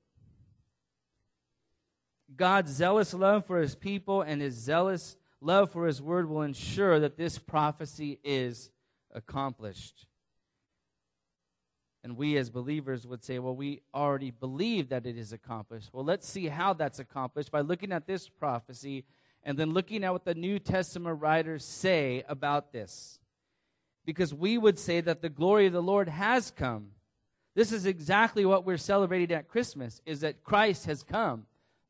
God's 2.35 2.71
zealous 2.71 3.13
love 3.13 3.45
for 3.45 3.59
his 3.59 3.75
people 3.75 4.21
and 4.21 4.41
his 4.41 4.55
zealous 4.55 5.15
love 5.41 5.71
for 5.71 5.87
his 5.87 6.01
word 6.01 6.27
will 6.27 6.41
ensure 6.41 6.99
that 6.99 7.17
this 7.17 7.37
prophecy 7.37 8.19
is 8.23 8.71
accomplished. 9.13 10.07
And 12.03 12.17
we 12.17 12.37
as 12.37 12.49
believers 12.49 13.07
would 13.07 13.23
say, 13.23 13.39
well, 13.39 13.55
we 13.55 13.81
already 13.93 14.29
believe 14.29 14.89
that 14.89 15.05
it 15.05 15.17
is 15.17 15.33
accomplished. 15.33 15.89
Well, 15.91 16.03
let's 16.03 16.27
see 16.27 16.47
how 16.47 16.73
that's 16.73 16.99
accomplished 16.99 17.51
by 17.51 17.61
looking 17.61 17.91
at 17.91 18.05
this 18.05 18.29
prophecy 18.29 19.05
and 19.43 19.57
then 19.57 19.73
looking 19.73 20.03
at 20.03 20.11
what 20.11 20.25
the 20.25 20.35
New 20.35 20.59
Testament 20.59 21.21
writers 21.21 21.63
say 21.63 22.23
about 22.27 22.71
this. 22.71 23.19
Because 24.05 24.33
we 24.33 24.57
would 24.57 24.77
say 24.77 25.01
that 25.01 25.21
the 25.21 25.29
glory 25.29 25.67
of 25.67 25.73
the 25.73 25.81
Lord 25.81 26.09
has 26.09 26.51
come. 26.51 26.89
This 27.55 27.71
is 27.71 27.85
exactly 27.85 28.45
what 28.45 28.65
we're 28.65 28.77
celebrating 28.77 29.35
at 29.35 29.47
Christmas 29.47 30.01
is 30.05 30.21
that 30.21 30.43
Christ 30.43 30.85
has 30.85 31.03
come. 31.03 31.45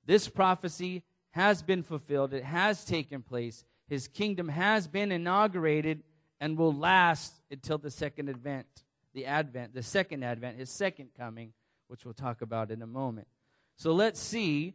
This 0.05 0.29
prophecy 0.29 1.03
has 1.31 1.61
been 1.61 1.83
fulfilled. 1.83 2.33
It 2.33 2.43
has 2.43 2.85
taken 2.85 3.21
place. 3.21 3.65
His 3.87 4.07
kingdom 4.07 4.47
has 4.49 4.87
been 4.87 5.11
inaugurated 5.11 6.03
and 6.39 6.57
will 6.57 6.73
last 6.73 7.33
until 7.51 7.77
the 7.77 7.91
second 7.91 8.29
advent 8.29 8.67
the 9.15 9.25
advent, 9.25 9.73
the 9.73 9.81
second 9.81 10.23
advent, 10.23 10.59
his 10.59 10.69
second 10.69 11.09
coming, 11.17 11.53
which 11.87 12.03
we'll 12.03 12.13
talk 12.13 12.41
about 12.41 12.69
in 12.69 12.81
a 12.81 12.87
moment. 12.87 13.27
So 13.77 13.93
let's 13.93 14.19
see 14.19 14.73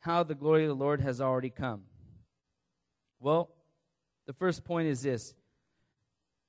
how 0.00 0.22
the 0.22 0.34
glory 0.34 0.64
of 0.64 0.68
the 0.68 0.74
Lord 0.74 1.00
has 1.02 1.20
already 1.20 1.50
come. 1.50 1.82
Well, 3.20 3.50
the 4.26 4.32
first 4.32 4.64
point 4.64 4.88
is 4.88 5.02
this. 5.02 5.34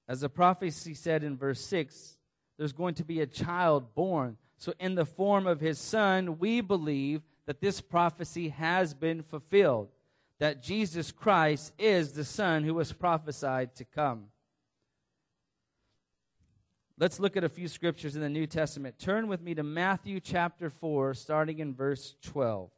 As 0.09 0.21
the 0.21 0.29
prophecy 0.29 0.95
said 0.95 1.23
in 1.23 1.37
verse 1.37 1.61
6, 1.61 2.17
there's 2.57 2.73
going 2.73 2.95
to 2.95 3.05
be 3.05 3.21
a 3.21 3.27
child 3.27 3.93
born. 3.93 4.37
So, 4.57 4.73
in 4.79 4.95
the 4.95 5.05
form 5.05 5.45
of 5.45 5.61
his 5.61 5.77
son, 5.77 6.39
we 6.39 6.61
believe 6.61 7.21
that 7.45 7.61
this 7.61 7.79
prophecy 7.79 8.49
has 8.49 8.95
been 8.95 9.21
fulfilled, 9.21 9.89
that 10.39 10.63
Jesus 10.63 11.11
Christ 11.11 11.73
is 11.77 12.13
the 12.13 12.25
son 12.25 12.63
who 12.63 12.73
was 12.73 12.91
prophesied 12.91 13.75
to 13.75 13.85
come. 13.85 14.25
Let's 16.97 17.19
look 17.19 17.37
at 17.37 17.43
a 17.43 17.49
few 17.49 17.67
scriptures 17.67 18.15
in 18.15 18.21
the 18.21 18.29
New 18.29 18.47
Testament. 18.47 18.97
Turn 18.97 19.27
with 19.27 19.41
me 19.41 19.53
to 19.53 19.63
Matthew 19.63 20.19
chapter 20.19 20.71
4, 20.71 21.13
starting 21.13 21.59
in 21.59 21.75
verse 21.75 22.15
12. 22.23 22.71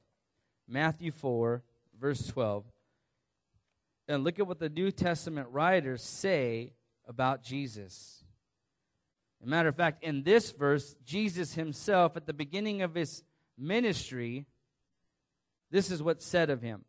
Matthew 0.67 1.11
4, 1.11 1.63
verse 1.99 2.27
12. 2.27 2.65
And 4.09 4.25
look 4.25 4.37
at 4.37 4.47
what 4.47 4.59
the 4.59 4.69
New 4.69 4.91
Testament 4.91 5.47
writers 5.49 6.03
say 6.03 6.73
about 7.07 7.43
Jesus. 7.43 8.23
Matter 9.43 9.69
of 9.69 9.75
fact, 9.75 10.03
in 10.03 10.23
this 10.23 10.51
verse, 10.51 10.95
Jesus 11.03 11.55
himself, 11.55 12.15
at 12.15 12.27
the 12.27 12.33
beginning 12.33 12.83
of 12.83 12.93
his 12.93 13.23
ministry, 13.57 14.45
this 15.71 15.89
is 15.89 16.03
what's 16.03 16.25
said 16.25 16.51
of 16.51 16.61
him. 16.61 16.85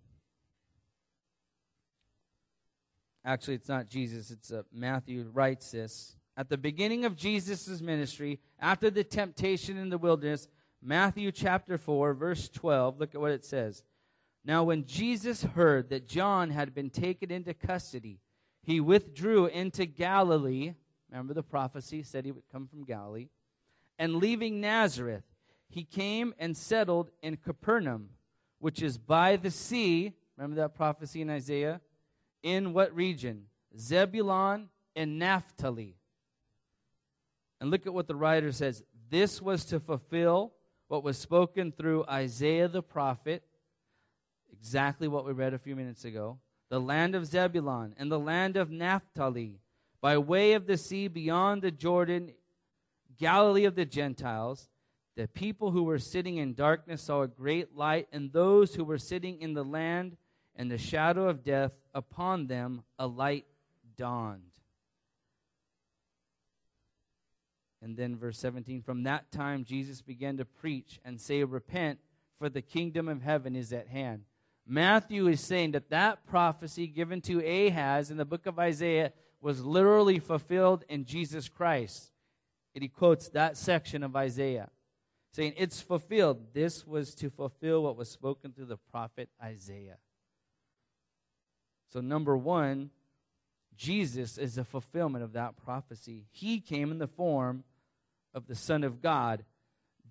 Actually, 3.24 3.54
it's 3.54 3.68
not 3.68 3.88
Jesus, 3.88 4.30
it's 4.30 4.52
uh, 4.52 4.62
Matthew 4.72 5.30
writes 5.32 5.70
this 5.70 6.16
at 6.36 6.48
the 6.48 6.58
beginning 6.58 7.04
of 7.04 7.16
Jesus' 7.16 7.80
ministry, 7.80 8.40
after 8.58 8.90
the 8.90 9.04
temptation 9.04 9.76
in 9.76 9.90
the 9.90 9.98
wilderness, 9.98 10.48
Matthew 10.80 11.30
chapter 11.30 11.76
4, 11.76 12.14
verse 12.14 12.48
12, 12.48 12.98
look 12.98 13.14
at 13.14 13.20
what 13.20 13.32
it 13.32 13.44
says. 13.44 13.82
Now, 14.44 14.64
when 14.64 14.86
Jesus 14.86 15.42
heard 15.42 15.90
that 15.90 16.08
John 16.08 16.50
had 16.50 16.74
been 16.74 16.90
taken 16.90 17.30
into 17.30 17.54
custody, 17.54 18.18
he 18.62 18.80
withdrew 18.80 19.46
into 19.46 19.86
Galilee. 19.86 20.74
Remember, 21.10 21.34
the 21.34 21.42
prophecy 21.42 22.02
said 22.02 22.24
he 22.24 22.32
would 22.32 22.48
come 22.50 22.66
from 22.66 22.84
Galilee. 22.84 23.28
And 23.98 24.16
leaving 24.16 24.60
Nazareth, 24.60 25.24
he 25.68 25.84
came 25.84 26.34
and 26.38 26.56
settled 26.56 27.10
in 27.22 27.36
Capernaum, 27.36 28.10
which 28.58 28.82
is 28.82 28.98
by 28.98 29.36
the 29.36 29.50
sea. 29.50 30.12
Remember 30.36 30.56
that 30.56 30.74
prophecy 30.74 31.20
in 31.20 31.30
Isaiah? 31.30 31.80
In 32.42 32.72
what 32.72 32.94
region? 32.94 33.44
Zebulun 33.76 34.68
and 34.96 35.18
Naphtali 35.18 35.96
and 37.62 37.70
look 37.70 37.86
at 37.86 37.94
what 37.94 38.08
the 38.08 38.16
writer 38.16 38.50
says. 38.50 38.82
This 39.08 39.40
was 39.40 39.64
to 39.66 39.78
fulfill 39.78 40.52
what 40.88 41.04
was 41.04 41.16
spoken 41.16 41.70
through 41.70 42.04
Isaiah 42.10 42.66
the 42.66 42.82
prophet, 42.82 43.44
exactly 44.52 45.06
what 45.06 45.24
we 45.24 45.32
read 45.32 45.54
a 45.54 45.60
few 45.60 45.76
minutes 45.76 46.04
ago. 46.04 46.40
The 46.72 46.80
land 46.80 47.14
of 47.14 47.26
Zebulun 47.26 47.94
and 47.98 48.10
the 48.10 48.18
land 48.18 48.56
of 48.56 48.70
Naphtali, 48.70 49.60
by 50.00 50.16
way 50.16 50.54
of 50.54 50.66
the 50.66 50.78
sea 50.78 51.06
beyond 51.06 51.60
the 51.60 51.70
Jordan, 51.70 52.32
Galilee 53.18 53.66
of 53.66 53.74
the 53.74 53.84
Gentiles. 53.84 54.70
The 55.14 55.28
people 55.28 55.72
who 55.72 55.82
were 55.82 55.98
sitting 55.98 56.38
in 56.38 56.54
darkness 56.54 57.02
saw 57.02 57.20
a 57.20 57.28
great 57.28 57.76
light, 57.76 58.08
and 58.10 58.32
those 58.32 58.74
who 58.74 58.84
were 58.84 58.96
sitting 58.96 59.42
in 59.42 59.52
the 59.52 59.62
land 59.62 60.16
and 60.56 60.70
the 60.70 60.78
shadow 60.78 61.28
of 61.28 61.44
death, 61.44 61.72
upon 61.92 62.46
them 62.46 62.84
a 62.98 63.06
light 63.06 63.44
dawned. 63.98 64.40
And 67.82 67.98
then 67.98 68.16
verse 68.16 68.38
17 68.38 68.80
From 68.80 69.02
that 69.02 69.30
time, 69.30 69.64
Jesus 69.64 70.00
began 70.00 70.38
to 70.38 70.46
preach 70.46 71.00
and 71.04 71.20
say, 71.20 71.44
Repent, 71.44 71.98
for 72.38 72.48
the 72.48 72.62
kingdom 72.62 73.08
of 73.08 73.20
heaven 73.20 73.54
is 73.54 73.74
at 73.74 73.88
hand. 73.88 74.24
Matthew 74.66 75.26
is 75.26 75.40
saying 75.40 75.72
that 75.72 75.90
that 75.90 76.24
prophecy 76.26 76.86
given 76.86 77.20
to 77.22 77.40
Ahaz 77.40 78.10
in 78.10 78.16
the 78.16 78.24
book 78.24 78.46
of 78.46 78.58
Isaiah 78.58 79.12
was 79.40 79.64
literally 79.64 80.18
fulfilled 80.18 80.84
in 80.88 81.04
Jesus 81.04 81.48
Christ. 81.48 82.12
And 82.74 82.82
he 82.82 82.88
quotes 82.88 83.28
that 83.30 83.56
section 83.56 84.02
of 84.02 84.16
Isaiah, 84.16 84.70
saying, 85.32 85.54
It's 85.56 85.80
fulfilled. 85.80 86.54
This 86.54 86.86
was 86.86 87.14
to 87.16 87.28
fulfill 87.28 87.82
what 87.82 87.96
was 87.96 88.08
spoken 88.08 88.52
through 88.52 88.66
the 88.66 88.78
prophet 88.78 89.28
Isaiah. 89.42 89.98
So, 91.92 92.00
number 92.00 92.36
one, 92.36 92.90
Jesus 93.76 94.38
is 94.38 94.56
a 94.56 94.64
fulfillment 94.64 95.24
of 95.24 95.32
that 95.32 95.56
prophecy. 95.56 96.24
He 96.30 96.60
came 96.60 96.90
in 96.90 96.98
the 96.98 97.06
form 97.06 97.64
of 98.32 98.46
the 98.46 98.54
Son 98.54 98.84
of 98.84 99.02
God. 99.02 99.44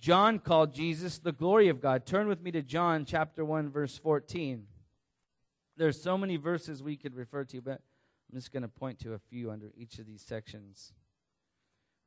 John 0.02 0.40
called 0.40 0.74
Jesus 0.74 1.20
the 1.20 1.32
glory 1.32 1.70
of 1.70 1.80
God. 1.80 2.08
Turn 2.08 2.28
with 2.28 2.42
me 2.42 2.50
to 2.52 2.64
John 2.64 3.06
chapter 3.06 3.46
1 3.46 3.70
verse 3.70 4.00
14. 4.00 4.66
There's 5.78 6.02
so 6.02 6.18
many 6.18 6.38
verses 6.38 6.82
we 6.82 6.98
could 6.98 7.16
refer 7.16 7.44
to, 7.46 7.62
but 7.62 7.82
I'm 8.32 8.40
just 8.40 8.52
going 8.52 8.64
to 8.64 8.68
point 8.68 8.98
to 9.02 9.14
a 9.14 9.20
few 9.20 9.52
under 9.52 9.72
each 9.78 10.00
of 10.00 10.08
these 10.08 10.24
sections. 10.24 10.92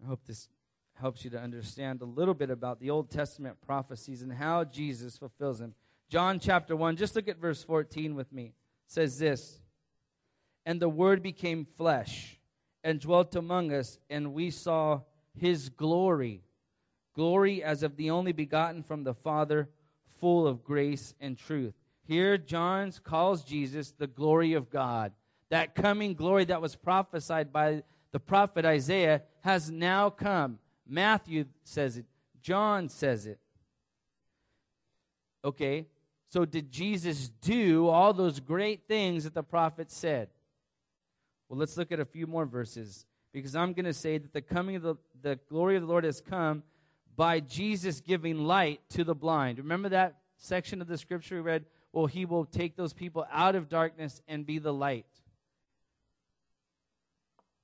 I 0.02 0.08
hope 0.08 0.24
this 0.26 0.48
helps 0.94 1.24
you 1.24 1.30
to 1.30 1.40
understand 1.40 2.02
a 2.02 2.04
little 2.04 2.34
bit 2.34 2.50
about 2.50 2.80
the 2.80 2.90
Old 2.90 3.10
Testament 3.10 3.58
prophecies 3.64 4.22
and 4.22 4.32
how 4.32 4.64
Jesus 4.64 5.16
fulfills 5.16 5.60
them. 5.60 5.76
John 6.08 6.40
chapter 6.40 6.74
1, 6.74 6.96
just 6.96 7.14
look 7.14 7.28
at 7.28 7.38
verse 7.38 7.62
14 7.62 8.16
with 8.16 8.32
me. 8.32 8.46
It 8.46 8.52
says 8.88 9.18
this, 9.20 9.60
"And 10.66 10.82
the 10.82 10.88
word 10.88 11.22
became 11.22 11.64
flesh 11.64 12.40
and 12.82 13.00
dwelt 13.00 13.36
among 13.36 13.72
us, 13.72 14.00
and 14.10 14.34
we 14.34 14.50
saw 14.50 15.02
his 15.32 15.68
glory. 15.68 16.42
Glory 17.14 17.62
as 17.62 17.82
of 17.82 17.96
the 17.96 18.10
only 18.10 18.32
begotten 18.32 18.82
from 18.82 19.04
the 19.04 19.14
Father, 19.14 19.68
full 20.20 20.46
of 20.46 20.64
grace 20.64 21.14
and 21.20 21.38
truth. 21.38 21.74
Here, 22.06 22.36
John 22.36 22.92
calls 23.02 23.42
Jesus 23.42 23.92
the 23.92 24.06
glory 24.06 24.52
of 24.52 24.70
God. 24.70 25.12
That 25.50 25.74
coming 25.74 26.14
glory 26.14 26.44
that 26.46 26.60
was 26.60 26.76
prophesied 26.76 27.52
by 27.52 27.82
the 28.12 28.20
prophet 28.20 28.64
Isaiah 28.64 29.22
has 29.40 29.70
now 29.70 30.10
come. 30.10 30.58
Matthew 30.86 31.46
says 31.62 31.96
it, 31.96 32.06
John 32.42 32.88
says 32.88 33.26
it. 33.26 33.38
Okay, 35.44 35.86
so 36.28 36.44
did 36.44 36.70
Jesus 36.70 37.30
do 37.40 37.88
all 37.88 38.12
those 38.12 38.40
great 38.40 38.88
things 38.88 39.24
that 39.24 39.34
the 39.34 39.42
prophet 39.42 39.90
said? 39.90 40.28
Well, 41.48 41.58
let's 41.58 41.76
look 41.76 41.92
at 41.92 42.00
a 42.00 42.04
few 42.04 42.26
more 42.26 42.46
verses 42.46 43.06
because 43.32 43.54
I'm 43.54 43.72
going 43.72 43.84
to 43.84 43.92
say 43.92 44.18
that 44.18 44.32
the 44.32 44.42
coming 44.42 44.76
of 44.76 44.82
the, 44.82 44.94
the 45.22 45.38
glory 45.48 45.76
of 45.76 45.82
the 45.82 45.88
Lord 45.88 46.04
has 46.04 46.20
come 46.20 46.62
by 47.16 47.40
Jesus 47.40 48.00
giving 48.00 48.44
light 48.44 48.80
to 48.90 49.04
the 49.04 49.14
blind. 49.14 49.58
Remember 49.58 49.88
that 49.90 50.16
section 50.36 50.80
of 50.80 50.88
the 50.88 50.98
scripture 50.98 51.36
we 51.36 51.40
read? 51.42 51.64
Well, 51.92 52.06
he 52.06 52.24
will 52.24 52.44
take 52.44 52.76
those 52.76 52.92
people 52.92 53.26
out 53.30 53.54
of 53.54 53.68
darkness 53.68 54.20
and 54.26 54.44
be 54.44 54.58
the 54.58 54.72
light. 54.72 55.06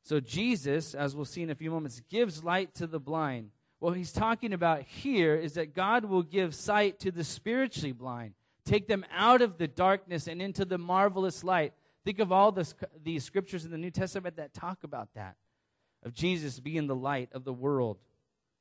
So, 0.02 0.20
Jesus, 0.20 0.94
as 0.94 1.14
we'll 1.14 1.24
see 1.24 1.42
in 1.42 1.50
a 1.50 1.54
few 1.54 1.70
moments, 1.70 2.00
gives 2.08 2.42
light 2.42 2.74
to 2.76 2.86
the 2.86 3.00
blind. 3.00 3.50
What 3.80 3.96
he's 3.96 4.12
talking 4.12 4.52
about 4.52 4.82
here 4.82 5.34
is 5.34 5.54
that 5.54 5.74
God 5.74 6.04
will 6.04 6.22
give 6.22 6.54
sight 6.54 7.00
to 7.00 7.10
the 7.10 7.24
spiritually 7.24 7.92
blind, 7.92 8.34
take 8.64 8.88
them 8.88 9.04
out 9.12 9.42
of 9.42 9.58
the 9.58 9.68
darkness 9.68 10.26
and 10.26 10.40
into 10.40 10.64
the 10.64 10.78
marvelous 10.78 11.42
light. 11.42 11.72
Think 12.04 12.18
of 12.18 12.32
all 12.32 12.52
the 12.52 12.72
these 13.02 13.24
scriptures 13.24 13.64
in 13.64 13.70
the 13.70 13.78
New 13.78 13.90
Testament 13.90 14.36
that 14.36 14.54
talk 14.54 14.84
about 14.84 15.14
that, 15.14 15.36
of 16.02 16.14
Jesus 16.14 16.60
being 16.60 16.86
the 16.86 16.94
light 16.94 17.30
of 17.32 17.44
the 17.44 17.52
world, 17.52 17.98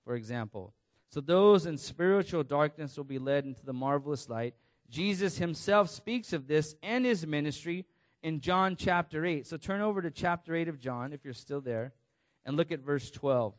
for 0.05 0.15
example. 0.15 0.73
So 1.09 1.21
those 1.21 1.65
in 1.65 1.77
spiritual 1.77 2.43
darkness 2.43 2.95
will 2.95 3.03
be 3.03 3.19
led 3.19 3.45
into 3.45 3.65
the 3.65 3.73
marvelous 3.73 4.29
light. 4.29 4.53
Jesus 4.89 5.37
himself 5.37 5.89
speaks 5.89 6.33
of 6.33 6.47
this 6.47 6.75
and 6.83 7.05
his 7.05 7.25
ministry 7.25 7.85
in 8.21 8.41
John 8.41 8.75
chapter 8.75 9.25
8. 9.25 9.47
So 9.47 9.57
turn 9.57 9.81
over 9.81 10.01
to 10.01 10.11
chapter 10.11 10.55
8 10.55 10.67
of 10.67 10.79
John 10.79 11.13
if 11.13 11.25
you're 11.25 11.33
still 11.33 11.61
there 11.61 11.93
and 12.45 12.57
look 12.57 12.71
at 12.71 12.79
verse 12.79 13.09
12. 13.09 13.53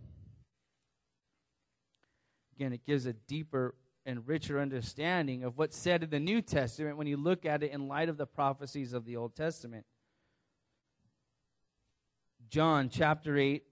Again, 2.57 2.73
it 2.73 2.85
gives 2.85 3.07
a 3.07 3.13
deeper 3.13 3.75
and 4.07 4.27
richer 4.27 4.61
understanding 4.61 5.45
of 5.45 5.59
what's 5.59 5.77
said 5.77 6.03
in 6.03 6.11
the 6.11 6.21
New 6.21 6.43
Testament 6.43 6.97
when 6.97 7.07
you 7.07 7.17
look 7.17 7.45
at 7.47 7.63
it 7.63 7.73
in 7.73 7.89
light 7.89 8.09
of 8.09 8.17
the 8.17 8.27
prophecies 8.27 8.93
of 8.93 9.05
the 9.05 9.17
Old 9.17 9.35
Testament. 9.35 9.87
John 12.49 12.91
chapter 12.91 13.37
8, 13.37 13.63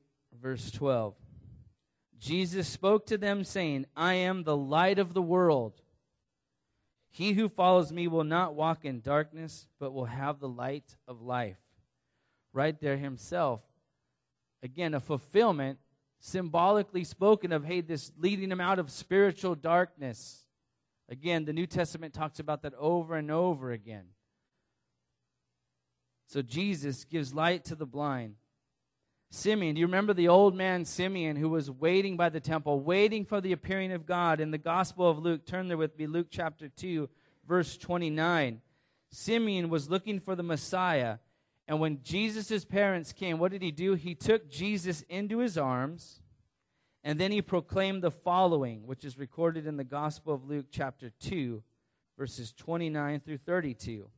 verse 0.41 0.71
12. 0.71 1.14
Jesus 2.18 2.68
spoke 2.68 3.07
to 3.07 3.18
them, 3.18 3.44
saying, 3.44 3.87
I 3.96 4.14
am 4.14 4.42
the 4.42 4.57
light 4.57 4.98
of 4.98 5.14
the 5.14 5.22
world. 5.22 5.81
He 7.11 7.33
who 7.33 7.48
follows 7.48 7.92
me 7.92 8.09
will 8.09 8.24
not 8.24 8.54
walk 8.54 8.85
in 8.85 9.00
darkness, 9.00 9.66
but 9.78 9.92
will 9.92 10.07
have 10.07 10.40
the 10.40 10.48
light 10.48 10.96
of 11.07 11.22
life. 11.22 11.59
Right 12.52 12.78
there, 12.81 12.96
himself. 12.96 13.61
Again, 14.62 14.94
a 14.94 15.00
fulfillment 15.00 15.78
symbolically 16.20 17.04
spoken 17.04 17.52
of, 17.52 17.64
hey, 17.64 17.81
this 17.81 18.12
leading 18.18 18.48
them 18.48 18.61
out 18.61 18.78
of 18.78 18.90
spiritual 18.90 19.54
darkness. 19.54 20.44
Again, 21.09 21.44
the 21.44 21.52
New 21.52 21.66
Testament 21.66 22.12
talks 22.14 22.40
about 22.40 22.62
that 22.62 22.74
over 22.74 23.14
and 23.14 23.31
over 23.31 23.70
again. 23.70 24.07
So 26.26 26.42
Jesus 26.42 27.04
gives 27.04 27.33
light 27.33 27.64
to 27.66 27.74
the 27.74 27.87
blind. 27.87 28.35
Simeon, 29.31 29.75
do 29.75 29.81
you 29.81 29.87
remember 29.87 30.14
the 30.14 30.29
old 30.29 30.55
man 30.55 30.85
Simeon 30.87 31.37
who 31.37 31.51
was 31.51 31.71
waiting 31.71 32.17
by 32.17 32.31
the 32.31 32.41
temple, 32.41 32.81
waiting 32.81 33.27
for 33.27 33.41
the 33.41 33.53
appearing 33.53 33.93
of 33.93 34.07
God? 34.07 34.41
In 34.41 34.51
the 34.51 34.59
Gospel 34.59 35.09
of 35.09 35.19
Luke, 35.19 35.45
turn 35.45 35.69
there 35.69 35.77
with 35.77 35.99
me, 35.99 36.07
Luke 36.07 36.29
chapter 36.31 36.69
2, 36.69 37.11
verse 37.47 37.77
29. 37.77 38.62
Simeon 39.11 39.69
was 39.69 39.91
looking 39.91 40.19
for 40.19 40.35
the 40.35 40.43
Messiah. 40.43 41.19
And 41.67 41.79
when 41.79 42.03
Jesus' 42.03 42.64
parents 42.64 43.12
came, 43.12 43.38
what 43.38 43.53
did 43.53 43.61
he 43.61 43.71
do? 43.71 43.95
He 43.95 44.14
took 44.14 44.51
Jesus 44.51 45.03
into 45.11 45.38
his 45.41 45.59
arms, 45.59 46.23
and 47.05 47.21
then 47.21 47.31
he 47.31 47.43
proclaimed 47.43 48.03
the 48.03 48.11
following, 48.11 48.87
which 48.87 49.05
is 49.05 49.19
recorded 49.19 49.67
in 49.67 49.77
the 49.77 49.85
Gospel 49.85 50.33
of 50.33 50.49
Luke, 50.49 50.67
chapter 50.71 51.11
2, 51.21 51.62
verses 52.17 52.53
29 52.53 53.21
through 53.21 53.38
32. 53.38 54.09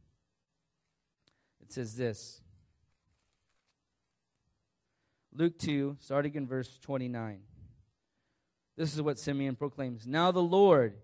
It 1.60 1.72
says 1.72 1.96
this. 1.96 2.40
Luke 5.32 5.58
2, 5.58 5.96
starting 6.00 6.34
in 6.34 6.46
verse 6.46 6.78
29. 6.82 7.40
This 8.76 8.94
is 8.94 9.02
what 9.02 9.18
Simeon 9.18 9.54
proclaims 9.54 10.06
Now 10.06 10.32
the 10.32 10.42
Lord, 10.42 10.94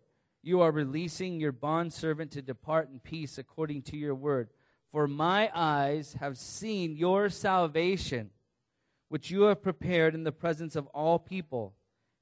you 0.42 0.60
are 0.60 0.72
releasing 0.72 1.38
your 1.38 1.52
bondservant 1.52 2.32
to 2.32 2.42
depart 2.42 2.88
in 2.90 2.98
peace 2.98 3.38
according 3.38 3.82
to 3.82 3.96
your 3.96 4.14
word. 4.14 4.48
For 4.90 5.06
my 5.06 5.50
eyes 5.54 6.16
have 6.20 6.38
seen 6.38 6.96
your 6.96 7.28
salvation, 7.28 8.30
which 9.08 9.30
you 9.30 9.42
have 9.42 9.62
prepared 9.62 10.14
in 10.14 10.24
the 10.24 10.32
presence 10.32 10.74
of 10.74 10.86
all 10.88 11.18
people. 11.18 11.74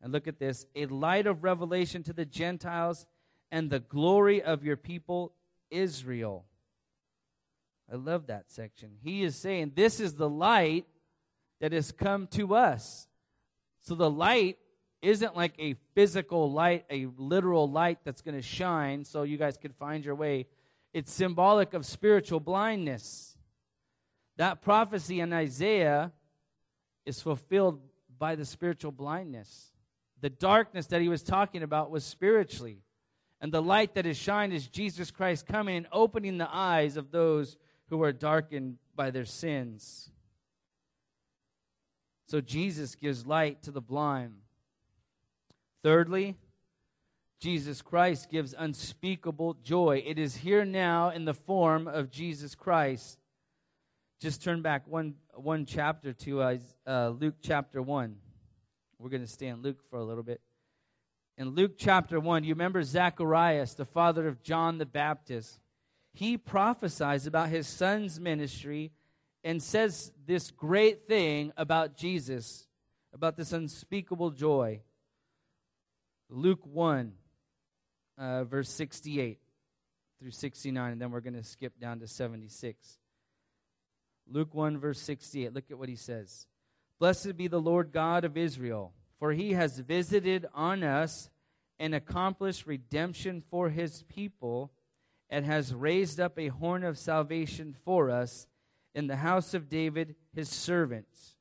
And 0.03 0.13
look 0.13 0.29
at 0.29 0.39
this 0.39 0.67
a 0.75 0.87
light 0.87 1.27
of 1.27 1.45
revelation 1.45 2.03
to 2.03 2.13
the 2.13 2.27
Gentiles 2.27 3.07
and 3.51 3.71
the 3.71 3.81
glory 3.81 4.43
of 4.43 4.65
your 4.65 4.77
people, 4.77 5.33
Israel. 5.71 6.45
I 7.91 7.97
love 7.97 8.27
that 8.27 8.51
section. 8.51 8.97
He 9.03 9.23
is 9.23 9.37
saying, 9.37 9.73
This 9.75 10.01
is 10.01 10.15
the 10.15 10.29
light 10.29 10.87
that 11.65 11.73
has 11.73 11.93
come 11.93 12.27
to 12.27 12.55
us. 12.55 13.09
So 13.81 13.95
the 13.95 14.11
light 14.11 14.59
isn't 15.01 15.35
like 15.35 15.55
a 15.59 15.77
physical 15.95 16.53
light, 16.53 16.85
a 16.91 17.07
literal 17.17 17.71
light 17.71 18.01
that's 18.05 18.21
going 18.21 18.35
to 18.35 18.43
shine 18.43 19.03
so 19.03 19.23
you 19.23 19.39
guys 19.39 19.57
could 19.57 19.75
find 19.75 20.05
your 20.05 20.15
way. 20.15 20.45
It's 20.93 21.11
symbolic 21.11 21.73
of 21.73 21.87
spiritual 21.87 22.39
blindness. 22.39 23.39
That 24.37 24.61
prophecy 24.61 25.21
in 25.21 25.33
Isaiah 25.33 26.13
is 27.07 27.23
fulfilled 27.23 27.81
by 28.19 28.35
the 28.35 28.45
spiritual 28.45 28.93
blindness. 28.93 29.73
The 30.21 30.29
darkness 30.29 30.89
that 30.89 31.01
he 31.01 31.09
was 31.09 31.23
talking 31.23 31.63
about 31.63 31.91
was 31.91 32.05
spiritually. 32.05 32.83
And 33.41 33.51
the 33.51 33.63
light 33.63 33.95
that 33.95 34.05
is 34.05 34.19
shined 34.19 34.53
is 34.53 34.69
Jesus 34.69 35.11
Christ 35.11 35.47
coming 35.47 35.79
and 35.79 35.87
opening 35.91 36.37
the 36.37 36.55
eyes 36.55 36.99
of 36.99 37.11
those 37.11 37.57
who 37.89 38.03
are 38.03 38.13
darkened 38.13 38.77
by 38.95 39.11
their 39.11 39.25
sins. 39.25 40.11
So 42.27 42.41
Jesus 42.41 42.95
gives 42.95 43.27
light 43.27 43.63
to 43.63 43.71
the 43.71 43.81
blind. 43.81 44.35
Thirdly, 45.83 46.37
Jesus 47.39 47.83
Christ 47.83 48.31
gives 48.31 48.55
unspeakable 48.57 49.55
joy. 49.63 50.03
It 50.07 50.19
is 50.19 50.37
here 50.37 50.65
now 50.65 51.11
in 51.11 51.27
the 51.27 51.35
form 51.35 51.87
of 51.87 52.11
Jesus 52.11 52.55
Christ. 52.55 53.19
Just 54.19 54.43
turn 54.43 54.63
back 54.63 54.87
one, 54.87 55.17
one 55.35 55.67
chapter 55.67 56.15
to 56.15 56.41
uh, 56.41 56.57
uh 56.87 57.09
Luke 57.11 57.35
chapter 57.43 57.83
1. 57.83 58.17
We're 58.99 59.11
going 59.11 59.21
to 59.21 59.29
stay 59.29 59.49
in 59.49 59.61
Luke 59.61 59.83
for 59.91 59.99
a 59.99 60.05
little 60.05 60.23
bit. 60.23 60.41
In 61.37 61.51
Luke 61.51 61.73
chapter 61.77 62.21
1, 62.21 62.45
you 62.45 62.55
remember 62.55 62.83
Zacharias, 62.83 63.75
the 63.75 63.85
father 63.85 64.29
of 64.29 64.43
John 64.43 64.79
the 64.79 64.87
Baptist. 64.87 65.61
He 66.15 66.39
prophesies 66.39 67.27
about 67.27 67.49
his 67.49 67.67
son's 67.67 68.21
ministry 68.21 68.93
and 69.45 69.63
says 69.63 70.11
this 70.27 70.51
great 70.51 71.07
thing 71.07 71.53
about 71.57 71.97
Jesus, 71.97 72.67
about 73.13 73.37
this 73.37 73.53
unspeakable 73.53 74.31
joy. 74.31 74.81
Luke 76.31 76.65
1, 76.65 77.13
uh, 78.17 78.45
verse 78.45 78.71
68 78.71 79.39
through 80.19 80.31
69, 80.31 80.93
and 80.93 81.01
then 81.01 81.11
we're 81.11 81.21
going 81.21 81.35
to 81.35 81.45
skip 81.45 81.79
down 81.79 82.01
to 82.01 82.09
76. 82.09 82.99
Luke 84.27 84.55
1, 84.55 84.79
verse 84.79 84.99
68. 85.01 85.53
Look 85.53 85.71
at 85.71 85.79
what 85.79 85.91
he 85.91 85.97
says 85.97 86.47
Blessed 86.99 87.37
be 87.37 87.47
the 87.47 87.61
Lord 87.61 87.93
God 87.93 88.25
of 88.25 88.39
Israel, 88.39 88.95
for 89.19 89.33
he 89.33 89.53
has 89.53 89.79
visited 89.79 90.47
on 90.55 90.83
us 90.83 91.29
and 91.79 91.95
accomplished 91.95 92.67
redemption 92.67 93.43
for 93.51 93.69
his 93.69 94.05
people, 94.05 94.73
and 95.29 95.45
has 95.45 95.75
raised 95.75 96.19
up 96.19 96.39
a 96.39 96.49
horn 96.49 96.83
of 96.83 96.97
salvation 96.97 97.77
for 97.85 98.11
us 98.11 98.47
in 98.95 99.07
the 99.07 99.17
house 99.17 99.55
of 99.55 99.69
David, 99.69 100.15
his 100.35 100.49
servants. 100.49 101.35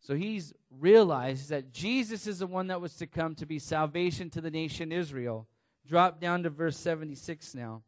So 0.00 0.14
he's 0.14 0.52
realized 0.70 1.48
that 1.48 1.72
Jesus 1.72 2.26
is 2.26 2.40
the 2.40 2.46
one 2.46 2.66
that 2.66 2.80
was 2.80 2.94
to 2.96 3.06
come 3.06 3.34
to 3.36 3.46
be 3.46 3.58
salvation 3.58 4.28
to 4.30 4.40
the 4.40 4.50
nation 4.50 4.92
Israel. 4.92 5.46
Drop 5.86 6.20
down 6.20 6.42
to 6.42 6.50
verse 6.50 6.78
76 6.78 7.54
now, 7.54 7.82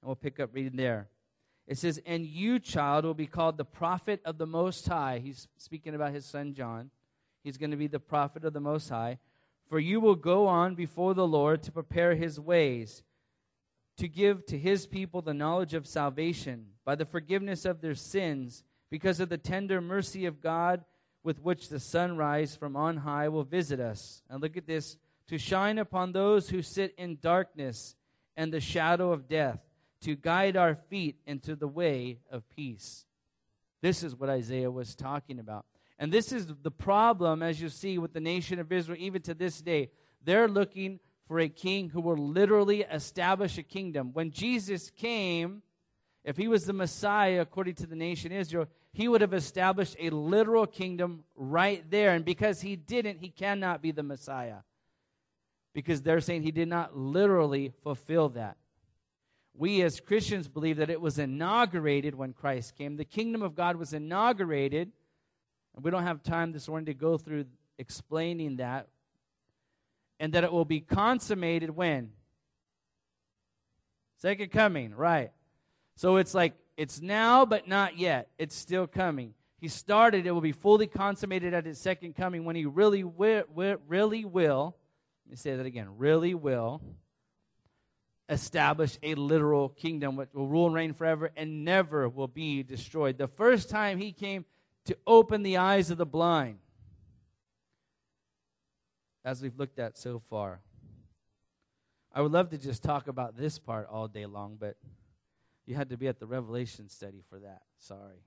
and 0.00 0.08
we'll 0.08 0.16
pick 0.16 0.38
up 0.38 0.50
reading 0.52 0.76
there. 0.76 1.08
It 1.66 1.78
says, 1.78 2.00
And 2.06 2.24
you, 2.24 2.58
child, 2.58 3.04
will 3.04 3.14
be 3.14 3.26
called 3.26 3.56
the 3.56 3.64
prophet 3.64 4.20
of 4.24 4.38
the 4.38 4.46
Most 4.46 4.86
High. 4.86 5.20
He's 5.22 5.48
speaking 5.56 5.94
about 5.94 6.12
his 6.12 6.24
son 6.24 6.54
John. 6.54 6.90
He's 7.42 7.56
going 7.56 7.72
to 7.72 7.76
be 7.76 7.88
the 7.88 8.00
prophet 8.00 8.44
of 8.44 8.52
the 8.52 8.60
Most 8.60 8.88
High. 8.88 9.18
For 9.68 9.80
you 9.80 9.98
will 10.00 10.14
go 10.14 10.46
on 10.46 10.76
before 10.76 11.14
the 11.14 11.26
Lord 11.26 11.62
to 11.64 11.72
prepare 11.72 12.14
his 12.14 12.38
ways 12.38 13.02
to 13.96 14.08
give 14.08 14.44
to 14.46 14.58
his 14.58 14.86
people 14.86 15.22
the 15.22 15.34
knowledge 15.34 15.74
of 15.74 15.86
salvation 15.86 16.66
by 16.84 16.94
the 16.94 17.04
forgiveness 17.04 17.64
of 17.64 17.80
their 17.80 17.94
sins 17.94 18.62
because 18.90 19.20
of 19.20 19.28
the 19.28 19.38
tender 19.38 19.80
mercy 19.80 20.26
of 20.26 20.40
God 20.40 20.84
with 21.22 21.40
which 21.42 21.68
the 21.68 21.80
sunrise 21.80 22.54
from 22.54 22.76
on 22.76 22.98
high 22.98 23.28
will 23.28 23.42
visit 23.42 23.80
us. 23.80 24.22
And 24.30 24.40
look 24.40 24.56
at 24.56 24.66
this 24.66 24.96
to 25.28 25.38
shine 25.38 25.78
upon 25.78 26.12
those 26.12 26.48
who 26.48 26.62
sit 26.62 26.94
in 26.96 27.18
darkness 27.20 27.96
and 28.36 28.52
the 28.52 28.60
shadow 28.60 29.12
of 29.12 29.28
death, 29.28 29.58
to 30.02 30.14
guide 30.14 30.56
our 30.56 30.74
feet 30.74 31.16
into 31.26 31.56
the 31.56 31.66
way 31.66 32.18
of 32.30 32.48
peace. 32.50 33.06
This 33.80 34.02
is 34.02 34.14
what 34.14 34.28
Isaiah 34.28 34.70
was 34.70 34.94
talking 34.94 35.38
about. 35.38 35.64
And 35.98 36.12
this 36.12 36.32
is 36.32 36.46
the 36.62 36.70
problem, 36.70 37.42
as 37.42 37.60
you 37.60 37.70
see, 37.70 37.98
with 37.98 38.12
the 38.12 38.20
nation 38.20 38.58
of 38.58 38.70
Israel, 38.70 38.98
even 39.00 39.22
to 39.22 39.34
this 39.34 39.60
day. 39.60 39.90
They're 40.22 40.48
looking 40.48 41.00
for 41.26 41.40
a 41.40 41.48
king 41.48 41.90
who 41.90 42.00
will 42.00 42.16
literally 42.16 42.82
establish 42.82 43.58
a 43.58 43.62
kingdom. 43.62 44.10
When 44.12 44.30
Jesus 44.30 44.90
came, 44.90 45.62
if 46.24 46.36
he 46.36 46.48
was 46.48 46.64
the 46.64 46.72
Messiah 46.72 47.40
according 47.40 47.74
to 47.76 47.86
the 47.86 47.96
nation 47.96 48.32
Israel, 48.32 48.66
he 48.92 49.08
would 49.08 49.20
have 49.20 49.34
established 49.34 49.96
a 49.98 50.10
literal 50.10 50.66
kingdom 50.66 51.24
right 51.34 51.88
there. 51.90 52.12
And 52.12 52.24
because 52.24 52.60
he 52.60 52.76
didn't, 52.76 53.18
he 53.18 53.28
cannot 53.28 53.82
be 53.82 53.90
the 53.90 54.02
Messiah. 54.02 54.58
Because 55.74 56.00
they're 56.02 56.20
saying 56.20 56.42
he 56.42 56.52
did 56.52 56.68
not 56.68 56.96
literally 56.96 57.72
fulfill 57.82 58.30
that. 58.30 58.56
We 59.52 59.82
as 59.82 60.00
Christians 60.00 60.48
believe 60.48 60.78
that 60.78 60.90
it 60.90 61.00
was 61.00 61.18
inaugurated 61.18 62.14
when 62.14 62.32
Christ 62.32 62.76
came. 62.76 62.96
The 62.96 63.04
kingdom 63.04 63.42
of 63.42 63.54
God 63.54 63.76
was 63.76 63.92
inaugurated. 63.92 64.92
And 65.74 65.84
we 65.84 65.90
don't 65.90 66.04
have 66.04 66.22
time 66.22 66.52
this 66.52 66.68
morning 66.68 66.86
to 66.86 66.94
go 66.94 67.18
through 67.18 67.46
explaining 67.78 68.56
that 68.56 68.88
and 70.18 70.32
that 70.32 70.44
it 70.44 70.52
will 70.52 70.64
be 70.64 70.80
consummated 70.80 71.70
when? 71.70 72.10
Second 74.18 74.50
coming, 74.50 74.94
right. 74.94 75.30
So 75.96 76.16
it's 76.16 76.34
like 76.34 76.54
it's 76.76 77.00
now, 77.00 77.44
but 77.44 77.68
not 77.68 77.98
yet. 77.98 78.28
It's 78.38 78.54
still 78.54 78.86
coming. 78.86 79.34
He 79.58 79.68
started, 79.68 80.26
it 80.26 80.32
will 80.32 80.40
be 80.40 80.52
fully 80.52 80.86
consummated 80.86 81.54
at 81.54 81.64
his 81.64 81.78
second 81.78 82.14
coming 82.14 82.44
when 82.44 82.56
he 82.56 82.66
really 82.66 83.04
will, 83.04 83.44
really 83.88 84.24
will, 84.24 84.76
let 85.24 85.30
me 85.30 85.36
say 85.36 85.56
that 85.56 85.66
again, 85.66 85.88
really 85.96 86.34
will 86.34 86.82
establish 88.28 88.98
a 89.02 89.14
literal 89.14 89.68
kingdom 89.68 90.16
which 90.16 90.28
will 90.34 90.48
rule 90.48 90.66
and 90.66 90.74
reign 90.74 90.92
forever 90.92 91.30
and 91.36 91.64
never 91.64 92.08
will 92.08 92.28
be 92.28 92.62
destroyed. 92.62 93.18
The 93.18 93.28
first 93.28 93.70
time 93.70 93.98
he 93.98 94.12
came 94.12 94.44
to 94.86 94.96
open 95.06 95.42
the 95.42 95.56
eyes 95.58 95.90
of 95.90 95.98
the 95.98 96.06
blind 96.06 96.58
as 99.26 99.42
we've 99.42 99.58
looked 99.58 99.80
at 99.80 99.98
so 99.98 100.20
far. 100.20 100.60
I 102.14 102.22
would 102.22 102.30
love 102.30 102.50
to 102.50 102.58
just 102.58 102.84
talk 102.84 103.08
about 103.08 103.36
this 103.36 103.58
part 103.58 103.88
all 103.90 104.06
day 104.06 104.24
long, 104.24 104.56
but 104.58 104.76
you 105.66 105.74
had 105.74 105.90
to 105.90 105.96
be 105.96 106.06
at 106.06 106.20
the 106.20 106.26
Revelation 106.26 106.88
study 106.88 107.24
for 107.28 107.40
that. 107.40 107.62
Sorry. 107.76 108.22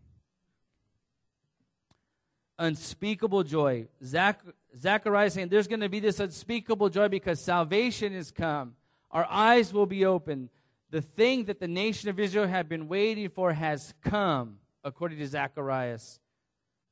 Unspeakable 2.60 3.44
joy. 3.44 3.88
Zach, 4.04 4.42
Zachariah 4.78 5.30
saying 5.30 5.48
there's 5.48 5.70
going 5.70 5.80
to 5.80 5.88
be 5.88 6.02
this 6.02 6.20
unspeakable 6.20 6.90
joy 6.90 7.08
because 7.08 7.40
salvation 7.40 8.14
has 8.14 8.30
come. 8.30 8.76
Our 9.10 9.26
eyes 9.30 9.74
will 9.74 9.86
be 9.86 10.06
open. 10.06 10.50
The 10.92 11.02
thing 11.02 11.46
that 11.46 11.62
the 11.62 11.68
nation 11.70 12.10
of 12.10 12.20
Israel 12.20 12.46
had 12.46 12.68
been 12.68 12.90
waiting 12.90 13.30
for 13.30 13.54
has 13.54 13.94
come, 14.04 14.58
according 14.84 15.20
to 15.20 15.28
Zacharias, 15.28 16.20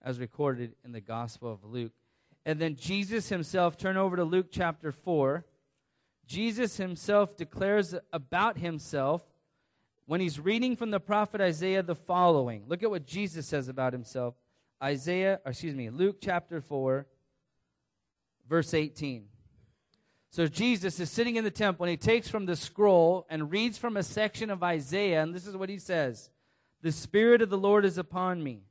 as 0.02 0.18
recorded 0.18 0.76
in 0.86 0.94
the 0.94 1.02
Gospel 1.02 1.52
of 1.52 1.66
Luke. 1.66 1.92
And 2.48 2.62
then 2.62 2.78
Jesus 2.78 3.28
himself, 3.28 3.78
turn 3.78 3.98
over 3.98 4.16
to 4.16 4.24
Luke 4.24 4.48
chapter 4.50 4.94
4. 4.94 5.46
Jesus 6.26 6.78
himself 6.78 7.36
declares 7.36 7.94
about 8.14 8.58
himself 8.58 9.22
when 10.06 10.22
he's 10.22 10.40
reading 10.40 10.78
from 10.78 10.90
the 10.90 11.02
prophet 11.02 11.42
Isaiah 11.42 11.84
the 11.84 11.94
following. 11.94 12.64
Look 12.66 12.84
at 12.84 12.90
what 12.90 13.06
Jesus 13.06 13.48
says 13.48 13.68
about 13.68 13.92
himself. 13.92 14.36
Isaiah, 14.82 15.42
excuse 15.46 15.76
me, 15.76 15.90
Luke 15.90 16.20
chapter 16.22 16.62
4, 16.62 17.06
verse 18.48 18.74
18. 18.74 19.26
So 20.30 20.48
Jesus 20.48 21.02
is 21.02 21.12
sitting 21.12 21.36
in 21.36 21.44
the 21.44 21.52
temple 21.52 21.84
and 21.84 21.92
he 21.92 21.98
takes 21.98 22.30
from 22.30 22.46
the 22.46 22.56
scroll 22.56 23.28
and 23.30 23.52
reads 23.52 23.78
from 23.78 23.98
a 23.98 24.04
section 24.04 24.50
of 24.50 24.64
Isaiah, 24.64 25.22
and 25.22 25.36
this 25.36 25.48
is 25.48 25.58
what 25.58 25.68
he 25.68 25.80
says 25.80 26.30
The 26.82 26.94
Spirit 26.94 27.42
of 27.42 27.50
the 27.50 27.58
Lord 27.58 27.84
is 27.84 27.98
upon 27.98 28.42
me 28.42 28.67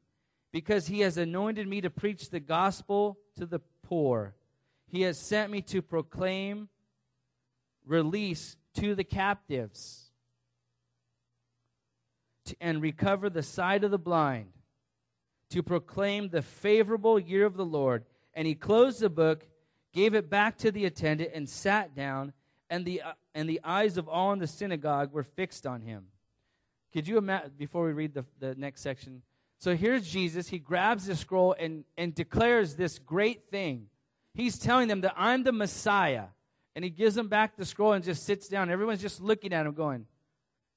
because 0.56 0.86
he 0.86 1.00
has 1.00 1.18
anointed 1.18 1.68
me 1.68 1.82
to 1.82 1.90
preach 1.90 2.30
the 2.30 2.40
gospel 2.40 3.18
to 3.36 3.44
the 3.44 3.58
poor. 3.82 4.34
He 4.86 5.02
has 5.02 5.18
sent 5.18 5.52
me 5.52 5.60
to 5.60 5.82
proclaim 5.82 6.70
release 7.84 8.56
to 8.76 8.94
the 8.94 9.04
captives 9.04 10.06
to, 12.46 12.56
and 12.58 12.80
recover 12.80 13.28
the 13.28 13.42
sight 13.42 13.84
of 13.84 13.90
the 13.90 13.98
blind, 13.98 14.46
to 15.50 15.62
proclaim 15.62 16.30
the 16.30 16.40
favorable 16.40 17.18
year 17.18 17.44
of 17.44 17.58
the 17.58 17.66
Lord. 17.66 18.06
And 18.32 18.48
he 18.48 18.54
closed 18.54 19.00
the 19.00 19.10
book, 19.10 19.46
gave 19.92 20.14
it 20.14 20.30
back 20.30 20.56
to 20.60 20.72
the 20.72 20.86
attendant, 20.86 21.32
and 21.34 21.46
sat 21.46 21.94
down, 21.94 22.32
and 22.70 22.86
the, 22.86 23.02
uh, 23.02 23.12
and 23.34 23.46
the 23.46 23.60
eyes 23.62 23.98
of 23.98 24.08
all 24.08 24.32
in 24.32 24.38
the 24.38 24.46
synagogue 24.46 25.12
were 25.12 25.22
fixed 25.22 25.66
on 25.66 25.82
him. 25.82 26.06
Could 26.94 27.06
you 27.06 27.18
imagine, 27.18 27.50
before 27.58 27.84
we 27.84 27.92
read 27.92 28.14
the, 28.14 28.24
the 28.40 28.54
next 28.54 28.80
section, 28.80 29.20
so 29.58 29.74
here's 29.74 30.06
Jesus. 30.06 30.48
He 30.48 30.58
grabs 30.58 31.06
the 31.06 31.16
scroll 31.16 31.54
and, 31.58 31.84
and 31.96 32.14
declares 32.14 32.74
this 32.74 32.98
great 32.98 33.50
thing. 33.50 33.86
He's 34.34 34.58
telling 34.58 34.88
them 34.88 35.00
that 35.00 35.14
I'm 35.16 35.44
the 35.44 35.52
Messiah. 35.52 36.26
And 36.74 36.84
he 36.84 36.90
gives 36.90 37.14
them 37.14 37.28
back 37.28 37.56
the 37.56 37.64
scroll 37.64 37.94
and 37.94 38.04
just 38.04 38.24
sits 38.24 38.48
down. 38.48 38.70
Everyone's 38.70 39.00
just 39.00 39.22
looking 39.22 39.54
at 39.54 39.64
him 39.64 39.72
going, 39.72 40.06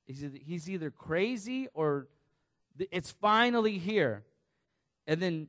he's 0.06 0.70
either 0.70 0.92
crazy 0.92 1.68
or 1.74 2.08
it's 2.92 3.12
finally 3.12 3.78
here. 3.78 4.24
And 5.06 5.22
then 5.22 5.48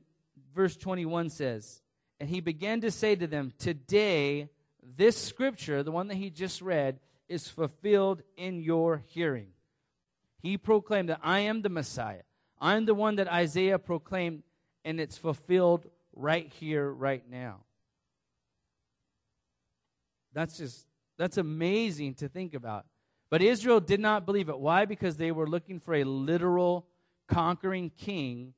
verse 0.53 0.75
21 0.75 1.29
says, 1.29 1.81
And 2.19 2.29
he 2.29 2.41
began 2.41 2.81
to 2.81 2.91
say 2.91 3.15
to 3.15 3.27
them, 3.27 3.53
Today, 3.57 4.49
this 4.83 5.17
scripture, 5.17 5.83
the 5.83 5.91
one 5.91 6.09
that 6.09 6.15
he 6.15 6.29
just 6.29 6.61
read, 6.61 6.99
is 7.29 7.47
fulfilled 7.47 8.21
in 8.35 8.59
your 8.59 9.03
hearing. 9.07 9.47
He 10.41 10.57
proclaimed 10.57 11.07
that 11.09 11.21
I 11.23 11.39
am 11.41 11.61
the 11.61 11.69
Messiah. 11.69 12.23
I'm 12.61 12.85
the 12.85 12.93
one 12.93 13.15
that 13.15 13.27
Isaiah 13.27 13.79
proclaimed, 13.79 14.43
and 14.85 14.99
it's 14.99 15.17
fulfilled 15.17 15.87
right 16.15 16.47
here, 16.47 16.89
right 16.89 17.23
now. 17.29 17.61
That's 20.33 20.57
just, 20.57 20.85
that's 21.17 21.37
amazing 21.37 22.13
to 22.15 22.29
think 22.29 22.53
about. 22.53 22.85
But 23.31 23.41
Israel 23.41 23.79
did 23.79 23.99
not 23.99 24.25
believe 24.25 24.47
it. 24.47 24.59
Why? 24.59 24.85
Because 24.85 25.17
they 25.17 25.31
were 25.31 25.47
looking 25.47 25.79
for 25.79 25.95
a 25.95 26.03
literal 26.03 26.85
conquering 27.27 27.89
king 27.97 28.53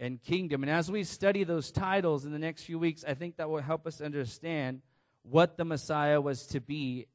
and 0.00 0.22
kingdom. 0.22 0.62
And 0.62 0.70
as 0.70 0.90
we 0.90 1.04
study 1.04 1.44
those 1.44 1.70
titles 1.70 2.24
in 2.24 2.32
the 2.32 2.38
next 2.38 2.62
few 2.62 2.78
weeks, 2.78 3.04
I 3.06 3.14
think 3.14 3.36
that 3.36 3.50
will 3.50 3.60
help 3.60 3.86
us 3.86 4.00
understand 4.00 4.80
what 5.22 5.56
the 5.56 5.64
Messiah 5.64 6.20
was 6.20 6.46
to 6.48 6.60
be 6.60 7.06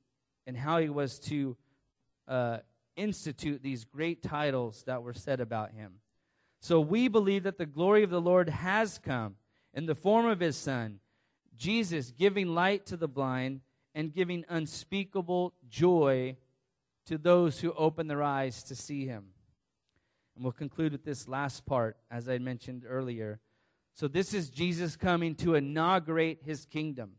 and 0.45 0.57
how 0.57 0.79
he 0.79 0.89
was 0.89 1.17
to 1.19 1.55
uh, 2.27 2.57
institute 2.95 3.63
these 3.63 3.85
great 3.85 4.21
titles 4.21 4.83
that 4.85 5.01
were 5.01 5.13
said 5.13 5.39
about 5.39 5.71
him. 5.71 6.00
So 6.61 6.79
we 6.79 7.07
believe 7.07 7.43
that 7.43 7.57
the 7.57 7.65
glory 7.65 8.03
of 8.03 8.11
the 8.11 8.21
Lord 8.21 8.47
has 8.47 8.99
come 8.99 9.35
in 9.73 9.87
the 9.87 9.95
form 9.95 10.27
of 10.27 10.39
his 10.39 10.55
Son, 10.55 10.99
Jesus 11.57 12.11
giving 12.11 12.53
light 12.53 12.85
to 12.85 12.97
the 12.97 13.07
blind 13.07 13.61
and 13.95 14.13
giving 14.13 14.45
unspeakable 14.47 15.53
joy 15.67 16.37
to 17.07 17.17
those 17.17 17.59
who 17.59 17.73
open 17.73 18.07
their 18.07 18.21
eyes 18.21 18.61
to 18.63 18.75
see 18.75 19.07
him. 19.07 19.25
And 20.35 20.45
we'll 20.45 20.51
conclude 20.53 20.91
with 20.91 21.03
this 21.03 21.27
last 21.27 21.65
part, 21.65 21.97
as 22.11 22.29
I 22.29 22.37
mentioned 22.37 22.85
earlier. 22.87 23.39
So, 23.95 24.07
this 24.07 24.33
is 24.33 24.49
Jesus 24.49 24.95
coming 24.95 25.35
to 25.35 25.55
inaugurate 25.55 26.39
his 26.45 26.65
kingdom. 26.65 27.13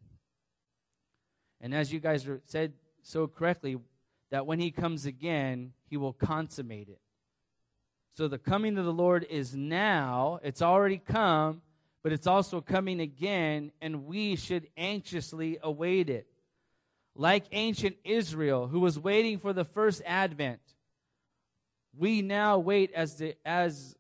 And 1.61 1.75
as 1.75 1.93
you 1.93 2.01
guys 2.01 2.27
said 2.47 2.73
so 3.03 3.27
correctly, 3.27 3.77
that 4.31 4.47
when 4.47 4.61
he 4.61 4.71
comes 4.71 5.05
again, 5.05 5.73
he 5.91 5.97
will 5.97 6.15
consummate 6.15 6.89
it. 6.89 7.02
So 8.15 8.29
the 8.29 8.39
coming 8.39 8.77
of 8.77 8.85
the 8.85 8.93
Lord 8.93 9.27
is 9.31 9.55
now, 9.55 10.39
it's 10.43 10.61
already 10.61 10.99
come, 10.99 11.63
but 12.03 12.13
it's 12.13 12.27
also 12.27 12.61
coming 12.61 13.01
again, 13.01 13.73
and 13.81 14.07
we 14.07 14.37
should 14.37 14.69
anxiously 14.77 15.59
await 15.63 16.11
it. 16.11 16.27
Like 17.15 17.45
ancient 17.53 17.97
Israel, 18.05 18.67
who 18.67 18.81
was 18.81 18.99
waiting 18.99 19.39
for 19.39 19.53
the 19.53 19.65
first 19.65 20.03
advent, 20.05 20.61
we 21.97 22.23
now 22.23 22.59
wait 22.59 22.93
as, 22.93 23.17
the, 23.17 23.35
as 23.47 23.97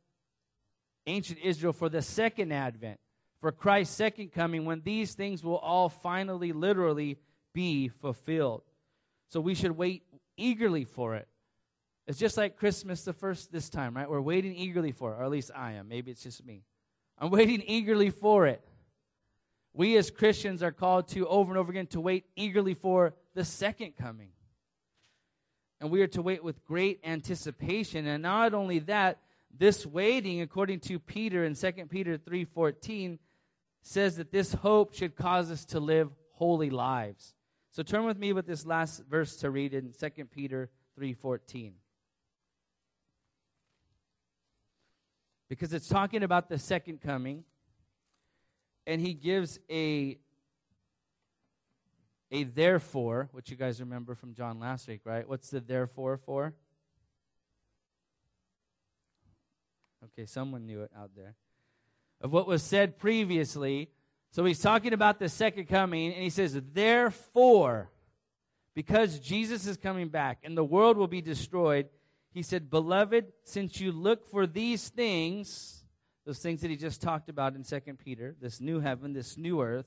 ancient 1.06 1.38
Israel 1.42 1.72
for 1.72 1.88
the 1.88 2.02
second 2.02 2.52
advent, 2.52 3.00
for 3.40 3.50
Christ's 3.50 3.96
second 3.96 4.32
coming, 4.32 4.64
when 4.64 4.82
these 4.82 5.14
things 5.14 5.42
will 5.42 5.58
all 5.58 5.88
finally, 5.88 6.52
literally 6.52 7.18
be 7.54 7.88
fulfilled. 7.88 8.62
So 9.28 9.40
we 9.40 9.54
should 9.54 9.76
wait 9.76 10.02
eagerly 10.36 10.84
for 10.84 11.14
it. 11.14 11.28
It's 12.06 12.18
just 12.18 12.36
like 12.36 12.56
Christmas 12.56 13.04
the 13.04 13.12
first 13.12 13.52
this 13.52 13.70
time, 13.70 13.96
right? 13.96 14.10
We're 14.10 14.20
waiting 14.20 14.54
eagerly 14.56 14.92
for 14.92 15.12
it, 15.12 15.16
or 15.16 15.24
at 15.24 15.30
least 15.30 15.50
I 15.54 15.72
am. 15.72 15.88
Maybe 15.88 16.10
it's 16.10 16.22
just 16.22 16.44
me. 16.44 16.64
I'm 17.18 17.30
waiting 17.30 17.62
eagerly 17.66 18.10
for 18.10 18.46
it. 18.46 18.66
We 19.74 19.96
as 19.96 20.10
Christians 20.10 20.62
are 20.62 20.72
called 20.72 21.08
to 21.08 21.26
over 21.26 21.50
and 21.50 21.58
over 21.58 21.70
again 21.70 21.86
to 21.88 22.00
wait 22.00 22.24
eagerly 22.36 22.74
for 22.74 23.14
the 23.34 23.44
second 23.44 23.96
coming. 23.96 24.30
And 25.80 25.90
we 25.90 26.02
are 26.02 26.08
to 26.08 26.22
wait 26.22 26.44
with 26.44 26.64
great 26.64 27.00
anticipation. 27.04 28.06
And 28.06 28.22
not 28.22 28.52
only 28.54 28.80
that, 28.80 29.18
this 29.56 29.86
waiting, 29.86 30.40
according 30.40 30.80
to 30.80 30.98
Peter 30.98 31.44
in 31.44 31.54
2 31.54 31.72
Peter 31.88 32.18
3:14, 32.18 33.18
says 33.82 34.16
that 34.16 34.30
this 34.30 34.52
hope 34.52 34.94
should 34.94 35.16
cause 35.16 35.50
us 35.50 35.64
to 35.66 35.80
live 35.80 36.10
holy 36.32 36.70
lives. 36.70 37.34
So 37.70 37.82
turn 37.82 38.04
with 38.04 38.18
me 38.18 38.32
with 38.32 38.46
this 38.46 38.66
last 38.66 39.02
verse 39.08 39.36
to 39.38 39.50
read 39.50 39.74
in 39.74 39.92
2 39.92 40.30
Peter 40.30 40.70
3:14. 40.96 41.72
Because 45.52 45.74
it's 45.74 45.86
talking 45.86 46.22
about 46.22 46.48
the 46.48 46.56
second 46.56 47.02
coming 47.02 47.44
and 48.86 49.02
he 49.02 49.12
gives 49.12 49.60
a 49.70 50.16
a 52.30 52.44
therefore, 52.44 53.28
which 53.32 53.50
you 53.50 53.56
guys 53.58 53.78
remember 53.78 54.14
from 54.14 54.32
John 54.32 54.58
last 54.58 54.88
week, 54.88 55.02
right? 55.04 55.28
What's 55.28 55.50
the 55.50 55.60
therefore 55.60 56.16
for? 56.16 56.54
Okay, 60.02 60.24
someone 60.24 60.64
knew 60.64 60.80
it 60.84 60.90
out 60.98 61.10
there. 61.14 61.34
Of 62.22 62.32
what 62.32 62.46
was 62.46 62.62
said 62.62 62.98
previously. 62.98 63.90
So 64.30 64.46
he's 64.46 64.58
talking 64.58 64.94
about 64.94 65.18
the 65.18 65.28
second 65.28 65.66
coming, 65.66 66.14
and 66.14 66.22
he 66.22 66.30
says, 66.30 66.58
Therefore, 66.72 67.90
because 68.74 69.18
Jesus 69.18 69.66
is 69.66 69.76
coming 69.76 70.08
back 70.08 70.38
and 70.44 70.56
the 70.56 70.64
world 70.64 70.96
will 70.96 71.08
be 71.08 71.20
destroyed, 71.20 71.90
he 72.32 72.42
said, 72.42 72.70
Beloved, 72.70 73.26
since 73.44 73.80
you 73.80 73.92
look 73.92 74.26
for 74.26 74.46
these 74.46 74.88
things, 74.88 75.84
those 76.24 76.38
things 76.38 76.62
that 76.62 76.70
he 76.70 76.76
just 76.76 77.02
talked 77.02 77.28
about 77.28 77.54
in 77.54 77.62
2 77.62 77.80
Peter, 78.02 78.34
this 78.40 78.60
new 78.60 78.80
heaven, 78.80 79.12
this 79.12 79.36
new 79.36 79.60
earth, 79.60 79.86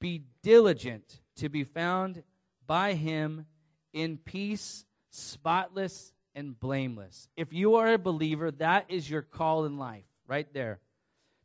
be 0.00 0.24
diligent 0.42 1.20
to 1.36 1.48
be 1.48 1.64
found 1.64 2.22
by 2.66 2.94
him 2.94 3.46
in 3.92 4.16
peace, 4.16 4.84
spotless, 5.10 6.12
and 6.34 6.58
blameless. 6.58 7.28
If 7.36 7.52
you 7.52 7.74
are 7.74 7.92
a 7.92 7.98
believer, 7.98 8.50
that 8.52 8.86
is 8.88 9.10
your 9.10 9.22
call 9.22 9.64
in 9.64 9.76
life, 9.76 10.04
right 10.26 10.50
there. 10.54 10.80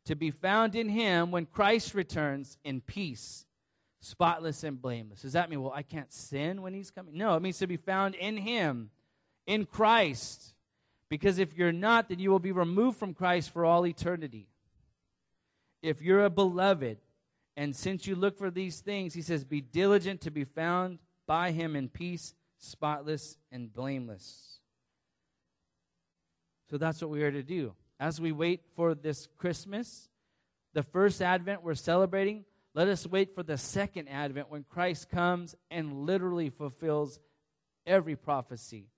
To 0.06 0.14
be 0.14 0.30
found 0.30 0.76
in 0.76 0.88
him 0.88 1.30
when 1.30 1.46
Christ 1.46 1.92
returns 1.92 2.56
in 2.64 2.80
peace, 2.80 3.44
spotless, 4.00 4.62
and 4.62 4.80
blameless. 4.80 5.22
Does 5.22 5.32
that 5.32 5.50
mean, 5.50 5.60
well, 5.60 5.72
I 5.74 5.82
can't 5.82 6.12
sin 6.12 6.62
when 6.62 6.72
he's 6.72 6.92
coming? 6.92 7.18
No, 7.18 7.34
it 7.34 7.42
means 7.42 7.58
to 7.58 7.66
be 7.66 7.76
found 7.76 8.14
in 8.14 8.36
him, 8.36 8.90
in 9.46 9.64
Christ. 9.64 10.54
Because 11.08 11.38
if 11.38 11.56
you're 11.56 11.72
not, 11.72 12.08
then 12.08 12.18
you 12.18 12.30
will 12.30 12.38
be 12.38 12.52
removed 12.52 12.98
from 12.98 13.14
Christ 13.14 13.50
for 13.50 13.64
all 13.64 13.86
eternity. 13.86 14.48
If 15.82 16.02
you're 16.02 16.24
a 16.24 16.30
beloved, 16.30 16.98
and 17.56 17.74
since 17.74 18.06
you 18.06 18.16
look 18.16 18.36
for 18.36 18.50
these 18.50 18.80
things, 18.80 19.14
he 19.14 19.22
says, 19.22 19.44
be 19.44 19.60
diligent 19.60 20.22
to 20.22 20.30
be 20.30 20.44
found 20.44 20.98
by 21.26 21.52
him 21.52 21.76
in 21.76 21.88
peace, 21.88 22.34
spotless, 22.58 23.38
and 23.52 23.72
blameless. 23.72 24.58
So 26.70 26.76
that's 26.76 27.00
what 27.00 27.10
we 27.10 27.22
are 27.22 27.30
to 27.30 27.42
do. 27.42 27.74
As 28.00 28.20
we 28.20 28.32
wait 28.32 28.62
for 28.74 28.94
this 28.94 29.28
Christmas, 29.38 30.08
the 30.74 30.82
first 30.82 31.22
Advent 31.22 31.62
we're 31.62 31.74
celebrating, 31.74 32.44
let 32.74 32.88
us 32.88 33.06
wait 33.06 33.34
for 33.34 33.42
the 33.42 33.56
second 33.56 34.08
Advent 34.08 34.50
when 34.50 34.64
Christ 34.68 35.08
comes 35.08 35.54
and 35.70 36.04
literally 36.04 36.50
fulfills 36.50 37.20
every 37.86 38.16
prophecy. 38.16 38.88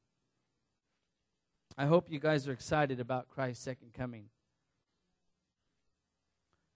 I 1.81 1.87
hope 1.87 2.11
you 2.11 2.19
guys 2.19 2.49
are 2.49 2.53
excited 2.53 2.99
about 2.99 3.29
Christ's 3.29 3.62
second 3.62 3.93
coming. 3.93 4.25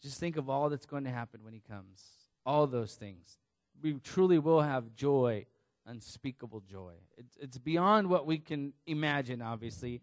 Just 0.01 0.21
think 0.21 0.37
of 0.37 0.49
all 0.49 0.71
that's 0.71 0.87
going 0.87 1.03
to 1.05 1.11
happen 1.11 1.43
when 1.43 1.53
he 1.53 1.59
comes. 1.59 2.05
All 2.47 2.69
those 2.69 2.95
things. 2.95 3.39
We 3.83 3.95
truly 3.95 4.39
will 4.39 4.61
have 4.61 4.95
joy, 4.95 5.47
unspeakable 5.87 6.61
joy. 6.61 6.93
It's, 7.19 7.37
it's 7.41 7.59
beyond 7.59 8.11
what 8.11 8.29
we 8.29 8.39
can 8.39 8.75
imagine, 8.87 9.43
obviously. 9.43 10.03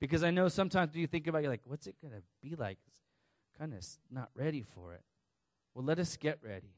Because 0.00 0.24
I 0.24 0.32
know 0.32 0.48
sometimes 0.48 0.96
you 0.96 1.06
think 1.06 1.28
about, 1.28 1.42
you're 1.42 1.50
like, 1.50 1.62
what's 1.64 1.86
it 1.86 1.94
going 2.02 2.12
to 2.12 2.22
be 2.42 2.56
like? 2.56 2.78
Kind 3.56 3.74
of 3.74 3.86
not 4.10 4.30
ready 4.34 4.62
for 4.62 4.92
it. 4.94 5.02
Well, 5.72 5.84
let 5.84 6.00
us 6.00 6.16
get 6.16 6.40
ready. 6.42 6.74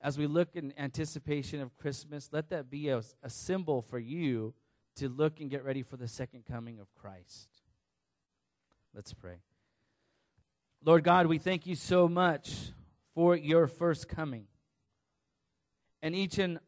As 0.00 0.18
we 0.18 0.26
look 0.26 0.56
in 0.56 0.74
anticipation 0.76 1.60
of 1.60 1.76
Christmas, 1.76 2.28
let 2.32 2.48
that 2.50 2.68
be 2.68 2.88
a, 2.88 3.02
a 3.22 3.30
symbol 3.30 3.82
for 3.82 4.00
you 4.00 4.52
to 4.96 5.08
look 5.08 5.40
and 5.40 5.50
get 5.50 5.64
ready 5.64 5.82
for 5.82 5.96
the 5.96 6.08
second 6.08 6.44
coming 6.46 6.78
of 6.78 6.92
Christ. 6.94 7.48
Let's 8.94 9.12
pray. 9.12 9.36
Lord 10.84 11.04
God, 11.04 11.26
we 11.26 11.38
thank 11.38 11.66
you 11.66 11.74
so 11.74 12.08
much 12.08 12.54
for 13.14 13.36
your 13.36 13.66
first 13.66 14.08
coming. 14.08 14.46
And 16.02 16.14
each 16.14 16.38
and 16.38 16.58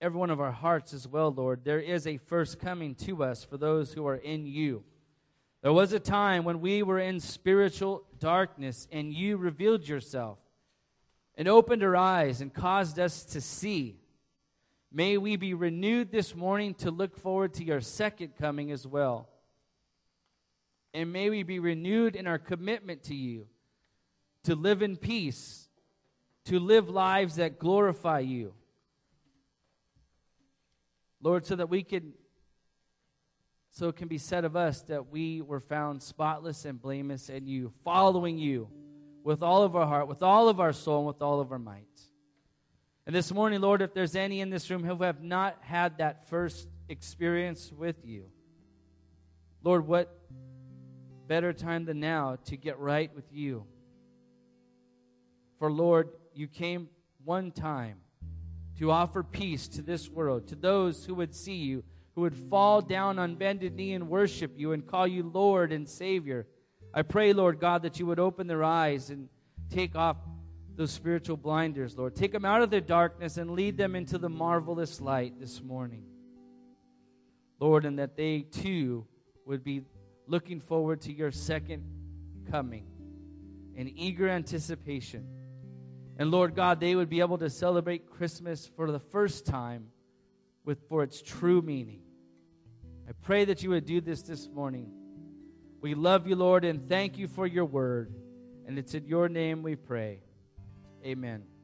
every 0.00 0.18
one 0.18 0.30
of 0.30 0.40
our 0.40 0.52
hearts 0.52 0.94
as 0.94 1.06
well, 1.06 1.30
Lord, 1.30 1.64
there 1.64 1.80
is 1.80 2.06
a 2.06 2.16
first 2.16 2.58
coming 2.58 2.94
to 2.96 3.22
us 3.22 3.44
for 3.44 3.56
those 3.56 3.92
who 3.92 4.06
are 4.06 4.16
in 4.16 4.46
you. 4.46 4.84
There 5.62 5.72
was 5.72 5.92
a 5.92 6.00
time 6.00 6.44
when 6.44 6.60
we 6.60 6.82
were 6.82 7.00
in 7.00 7.20
spiritual 7.20 8.04
darkness 8.18 8.86
and 8.92 9.12
you 9.12 9.36
revealed 9.36 9.86
yourself 9.86 10.38
and 11.34 11.48
opened 11.48 11.82
our 11.82 11.96
eyes 11.96 12.40
and 12.40 12.54
caused 12.54 12.98
us 12.98 13.24
to 13.24 13.40
see. 13.40 14.00
May 14.90 15.18
we 15.18 15.36
be 15.36 15.52
renewed 15.52 16.10
this 16.10 16.34
morning 16.34 16.74
to 16.76 16.90
look 16.90 17.16
forward 17.16 17.54
to 17.54 17.64
your 17.64 17.80
second 17.80 18.36
coming 18.38 18.72
as 18.72 18.86
well. 18.86 19.28
And 20.94 21.12
may 21.12 21.28
we 21.28 21.42
be 21.42 21.58
renewed 21.58 22.16
in 22.16 22.26
our 22.26 22.38
commitment 22.38 23.04
to 23.04 23.14
you 23.14 23.46
to 24.44 24.54
live 24.54 24.80
in 24.80 24.96
peace, 24.96 25.68
to 26.46 26.58
live 26.58 26.88
lives 26.88 27.36
that 27.36 27.58
glorify 27.58 28.20
you. 28.20 28.54
Lord, 31.20 31.44
so 31.44 31.56
that 31.56 31.68
we 31.68 31.82
can, 31.82 32.14
so 33.70 33.88
it 33.88 33.96
can 33.96 34.08
be 34.08 34.16
said 34.16 34.46
of 34.46 34.56
us 34.56 34.80
that 34.82 35.10
we 35.10 35.42
were 35.42 35.60
found 35.60 36.02
spotless 36.02 36.64
and 36.64 36.80
blameless 36.80 37.28
in 37.28 37.46
you, 37.46 37.72
following 37.84 38.38
you 38.38 38.68
with 39.22 39.42
all 39.42 39.64
of 39.64 39.76
our 39.76 39.86
heart, 39.86 40.08
with 40.08 40.22
all 40.22 40.48
of 40.48 40.60
our 40.60 40.72
soul, 40.72 40.98
and 40.98 41.06
with 41.08 41.20
all 41.20 41.40
of 41.40 41.52
our 41.52 41.58
might. 41.58 41.84
And 43.08 43.14
this 43.14 43.32
morning, 43.32 43.62
Lord, 43.62 43.80
if 43.80 43.94
there's 43.94 44.14
any 44.14 44.42
in 44.42 44.50
this 44.50 44.68
room 44.68 44.84
who 44.84 45.02
have 45.02 45.22
not 45.22 45.56
had 45.62 45.96
that 45.96 46.28
first 46.28 46.68
experience 46.90 47.72
with 47.72 48.04
you, 48.04 48.26
Lord, 49.64 49.86
what 49.86 50.14
better 51.26 51.54
time 51.54 51.86
than 51.86 52.00
now 52.00 52.36
to 52.44 52.58
get 52.58 52.78
right 52.78 53.10
with 53.14 53.24
you? 53.32 53.64
For 55.58 55.72
Lord, 55.72 56.10
you 56.34 56.48
came 56.48 56.90
one 57.24 57.50
time 57.50 57.96
to 58.78 58.90
offer 58.90 59.22
peace 59.22 59.68
to 59.68 59.80
this 59.80 60.10
world, 60.10 60.48
to 60.48 60.54
those 60.54 61.06
who 61.06 61.14
would 61.14 61.34
see 61.34 61.56
you, 61.56 61.84
who 62.14 62.20
would 62.20 62.36
fall 62.36 62.82
down 62.82 63.18
on 63.18 63.36
bended 63.36 63.74
knee 63.74 63.94
and 63.94 64.10
worship 64.10 64.52
you 64.54 64.72
and 64.72 64.86
call 64.86 65.06
you 65.06 65.22
Lord 65.22 65.72
and 65.72 65.88
Savior. 65.88 66.46
I 66.92 67.00
pray, 67.00 67.32
Lord 67.32 67.58
God, 67.58 67.84
that 67.84 67.98
you 67.98 68.04
would 68.04 68.20
open 68.20 68.48
their 68.48 68.64
eyes 68.64 69.08
and 69.08 69.30
take 69.70 69.96
off 69.96 70.18
those 70.78 70.92
spiritual 70.92 71.36
blinders, 71.36 71.98
Lord. 71.98 72.14
Take 72.14 72.30
them 72.30 72.44
out 72.44 72.62
of 72.62 72.70
their 72.70 72.80
darkness 72.80 73.36
and 73.36 73.50
lead 73.50 73.76
them 73.76 73.96
into 73.96 74.16
the 74.16 74.28
marvelous 74.28 75.00
light 75.00 75.38
this 75.40 75.60
morning. 75.60 76.04
Lord, 77.58 77.84
and 77.84 77.98
that 77.98 78.16
they 78.16 78.42
too 78.42 79.04
would 79.44 79.64
be 79.64 79.82
looking 80.28 80.60
forward 80.60 81.00
to 81.02 81.12
your 81.12 81.32
second 81.32 81.82
coming 82.48 82.86
in 83.74 83.88
eager 83.88 84.28
anticipation. 84.28 85.26
And 86.16 86.30
Lord 86.30 86.54
God, 86.54 86.78
they 86.78 86.94
would 86.94 87.08
be 87.08 87.18
able 87.18 87.38
to 87.38 87.50
celebrate 87.50 88.08
Christmas 88.08 88.70
for 88.76 88.92
the 88.92 89.00
first 89.00 89.46
time 89.46 89.88
with 90.64 90.88
for 90.88 91.02
its 91.02 91.20
true 91.20 91.60
meaning. 91.60 92.02
I 93.08 93.12
pray 93.22 93.44
that 93.46 93.64
you 93.64 93.70
would 93.70 93.84
do 93.84 94.00
this 94.00 94.22
this 94.22 94.48
morning. 94.48 94.92
We 95.80 95.94
love 95.94 96.28
you, 96.28 96.36
Lord, 96.36 96.64
and 96.64 96.88
thank 96.88 97.18
you 97.18 97.26
for 97.26 97.48
your 97.48 97.64
word. 97.64 98.14
And 98.64 98.78
it's 98.78 98.94
in 98.94 99.06
your 99.06 99.28
name 99.28 99.64
we 99.64 99.74
pray. 99.74 100.20
Amen. 101.04 101.57